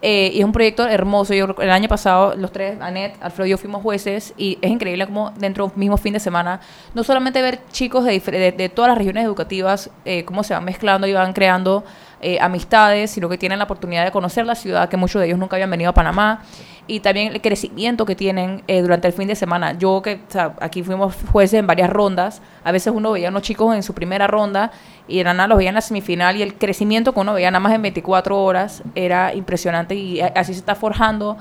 [0.07, 1.33] Eh, y es un proyecto hermoso.
[1.33, 5.07] Yo el año pasado, los tres, Anet, Alfredo y yo fuimos jueces, y es increíble
[5.07, 6.59] como dentro de un mismo fin de semana,
[6.93, 8.19] no solamente ver chicos de,
[8.55, 11.83] de todas las regiones educativas, eh, cómo se van mezclando y van creando
[12.21, 15.39] eh, amistades, sino que tienen la oportunidad de conocer la ciudad, que muchos de ellos
[15.39, 16.43] nunca habían venido a Panamá,
[16.87, 19.77] y también el crecimiento que tienen eh, durante el fin de semana.
[19.77, 23.31] Yo que o sea, aquí fuimos jueces en varias rondas, a veces uno veía a
[23.31, 24.71] unos chicos en su primera ronda
[25.07, 27.59] y de nada los veía en la semifinal y el crecimiento que uno veía nada
[27.59, 31.37] más en 24 horas era impresionante y así se está forjando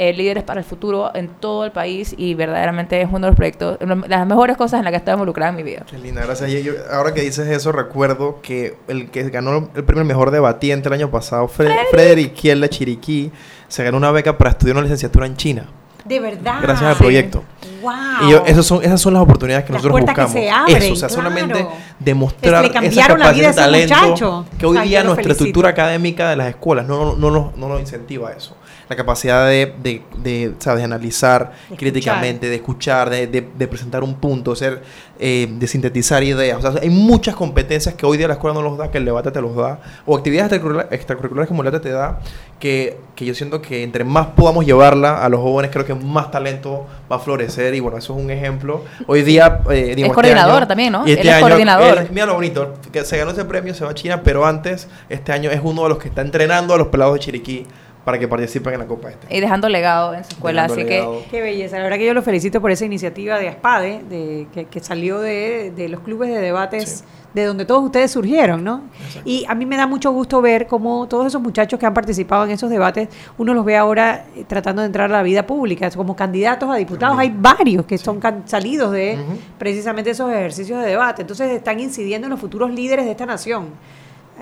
[0.00, 3.34] eh, líderes para el futuro en todo el país y verdaderamente es uno de los
[3.36, 5.84] proyectos, las mejores cosas en las que he estado involucrada en mi vida.
[5.90, 6.52] Qué linda, gracias.
[6.62, 10.92] Yo- ahora que dices eso, recuerdo que el que ganó el al mejor debatiente el
[10.94, 13.32] año pasado, Fre Frederick Kiel de Chiriquí,
[13.68, 15.66] se ganó una beca para estudiar una licenciatura en China.
[16.04, 16.60] De verdad.
[16.62, 17.44] Gracias al proyecto.
[17.82, 17.92] Wow.
[18.22, 20.42] Y yo- esos son, esas son las oportunidades que Las nosotros puertas que buscamos.
[20.44, 21.22] se abren, Eso, o sea, claro.
[21.22, 21.66] solamente
[21.98, 24.46] demostrar Le esa cambiaron la vida capacidad de talento muchacho.
[24.58, 25.44] que hoy Ay, día nuestra felicito.
[25.44, 28.56] estructura académica de las escuelas no, no, no, no nos incentiva a eso.
[28.88, 30.78] La capacidad de, de, de, ¿sabes?
[30.80, 34.82] de analizar críticamente, de escuchar, de, presentar un punto, ser,
[35.18, 36.56] eh, de sintetizar ideas.
[36.64, 39.04] O sea, hay muchas competencias que hoy día la escuela no los da, que el
[39.04, 40.52] debate te los da, o actividades
[40.90, 42.20] extracurriculares, como el debate te da,
[42.58, 46.30] que, que yo siento que entre más podamos llevarla a los jóvenes, creo que más
[46.30, 47.74] talento va a florecer.
[47.74, 48.84] Y bueno, eso es un ejemplo.
[49.06, 49.60] Hoy día...
[49.70, 51.00] eh, digamos, este coordinador año- también, ¿no?
[51.04, 51.98] este Él es año- coordinador.
[51.98, 54.88] él- mira lo bonito, que se ganó ese premio, se va a China, pero antes,
[55.10, 57.66] este año es uno de los que está entrenando a los pelados de Chiriquí
[58.04, 59.34] para que participen en la Copa Este.
[59.36, 60.62] Y dejando legado en su escuela.
[60.62, 61.22] Dejando Así legado.
[61.24, 61.76] que Qué belleza.
[61.76, 65.20] La verdad que yo lo felicito por esa iniciativa de ASPADE, de, que, que salió
[65.20, 68.84] de, de los clubes de debates de donde todos ustedes surgieron, ¿no?
[69.26, 72.44] Y a mí me da mucho gusto ver cómo todos esos muchachos que han participado
[72.46, 75.90] en esos debates, uno los ve ahora eh, tratando de entrar a la vida pública,
[75.90, 77.18] como candidatos a diputados.
[77.18, 79.18] Hay varios que son can- salidos de
[79.58, 81.20] precisamente esos ejercicios de debate.
[81.22, 83.66] Entonces están incidiendo en los futuros líderes de esta nación.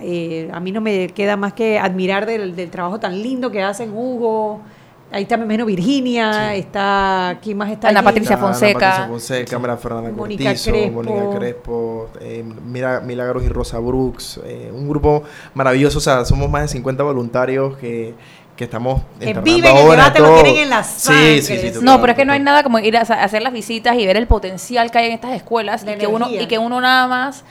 [0.03, 3.62] Eh, a mí no me queda más que admirar del, del trabajo tan lindo que
[3.62, 4.61] hacen Hugo.
[5.12, 8.07] Ahí está, me imagino, Virginia, está, ¿quién más está Ana allí?
[8.07, 8.78] Patricia Ana Fonseca.
[8.80, 10.92] Patricia Fonseca, Mira Fernanda Mónica Cortizo, Crespo.
[10.92, 15.22] Mónica Crespo, eh, Mira, Milagros y Rosa Brooks, eh, un grupo
[15.55, 18.14] maravilloso, o sea, somos más de 50 voluntarios que,
[18.57, 19.03] que estamos
[19.44, 20.42] viven el debate, lo todo.
[20.42, 21.40] tienen en la sangre.
[21.40, 21.78] Sí, sí, sí.
[21.82, 24.05] No, pero es que no hay nada como ir a a hacer las visitas y
[24.07, 26.80] ver el potencial que hay en estas escuelas La y que, uno, y que uno
[26.80, 27.44] nada más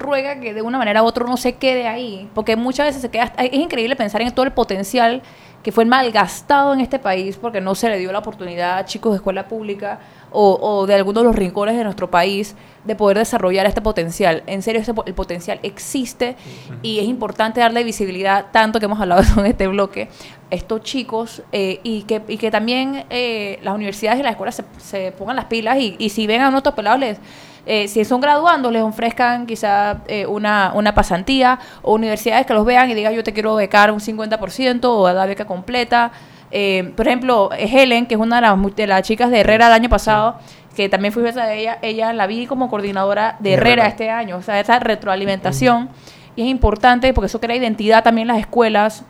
[0.00, 2.28] ruega que de una manera u otra uno se quede ahí.
[2.34, 3.32] Porque muchas veces se queda.
[3.38, 5.22] Es increíble pensar en todo el potencial
[5.62, 9.12] que fue malgastado en este país porque no se le dio la oportunidad a chicos
[9.12, 10.00] de escuela pública
[10.32, 14.42] o, o de algunos de los rincones de nuestro país de poder desarrollar este potencial.
[14.46, 16.36] En serio, ese el potencial existe
[16.82, 20.08] y es importante darle visibilidad, tanto que hemos hablado en este bloque,
[20.50, 24.54] a estos chicos eh, y, que, y que también eh, las universidades y las escuelas
[24.54, 27.18] se, se pongan las pilas y, y si ven a nuestros pelados, les,
[27.66, 32.64] eh, si son graduando, les ofrezcan quizá eh, una, una pasantía o universidades que los
[32.64, 36.10] vean y digan yo te quiero becar un 50% o dar beca completa.
[36.50, 39.74] Eh, por ejemplo, Helen, que es una de las, de las chicas de Herrera del
[39.74, 40.36] año pasado,
[40.74, 43.86] que también fui de ella, ella la vi como coordinadora de Herrera.
[43.86, 45.90] este año, o sea, esa retroalimentación.
[46.36, 49.04] Y es importante porque eso crea identidad también en las escuelas,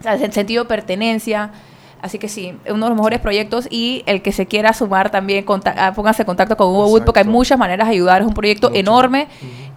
[0.00, 1.50] o sea, el sentido de pertenencia.
[2.02, 5.44] Así que sí, uno de los mejores proyectos y el que se quiera sumar también,
[5.44, 8.26] conta- ah, pónganse en contacto con Hugo Wood porque hay muchas maneras de ayudar, es
[8.28, 8.80] un proyecto Mucho.
[8.80, 9.28] enorme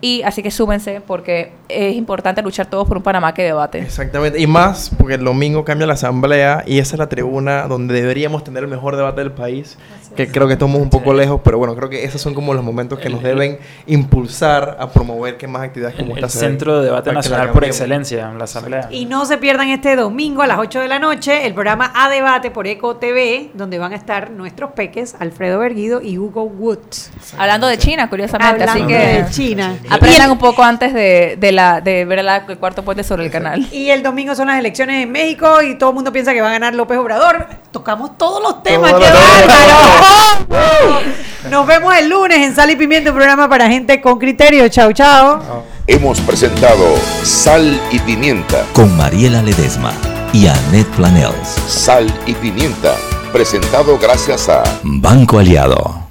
[0.03, 3.79] y así que súmense porque es importante luchar todos por un Panamá que debate.
[3.79, 7.93] Exactamente, y más porque el domingo cambia la asamblea y esa es la tribuna donde
[7.93, 9.77] deberíamos tener el mejor debate del país,
[10.13, 12.65] que creo que estamos un poco lejos, pero bueno, creo que esos son como los
[12.65, 16.79] momentos que nos deben impulsar a promover que más actividades como El, esta el centro
[16.79, 18.89] de debate nacional por excelencia en la asamblea.
[18.91, 22.09] Y no se pierdan este domingo a las 8 de la noche el programa A
[22.09, 27.09] Debate por Eco TV, donde van a estar nuestros peques Alfredo Berguido y Hugo Woods.
[27.37, 29.77] Hablando de China, curiosamente, así Hablando que de China.
[29.95, 33.31] Aprendan un poco antes de, de la, de ver la- el cuarto puente sobre el
[33.31, 33.67] canal.
[33.71, 36.49] Y el domingo son las elecciones en México y todo el mundo piensa que va
[36.49, 37.47] a ganar López Obrador.
[37.71, 38.93] Tocamos todos los temas.
[38.93, 40.99] ¡Qué bárbaro!
[41.49, 44.67] Nos vemos el lunes en Sal y Pimiento, un programa para gente con criterio.
[44.69, 45.63] Chao, chao.
[45.87, 48.63] Hemos presentado Sal y Pimienta.
[48.73, 49.91] Con Mariela Ledesma
[50.31, 51.47] y Annette Planels.
[51.67, 52.95] Sal y Pimienta.
[53.33, 56.03] Presentado gracias a Banco Aliado.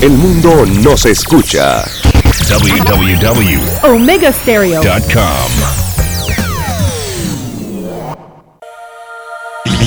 [0.00, 1.82] El mundo nos escucha.
[3.82, 4.82] Omega Stereo.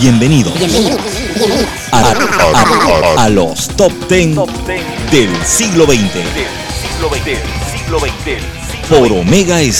[0.02, 0.54] Bienvenidos
[1.92, 2.00] a,
[3.18, 4.36] a- a los top 10
[5.12, 6.12] del siglo XX
[8.90, 9.74] por Omega Estéreo.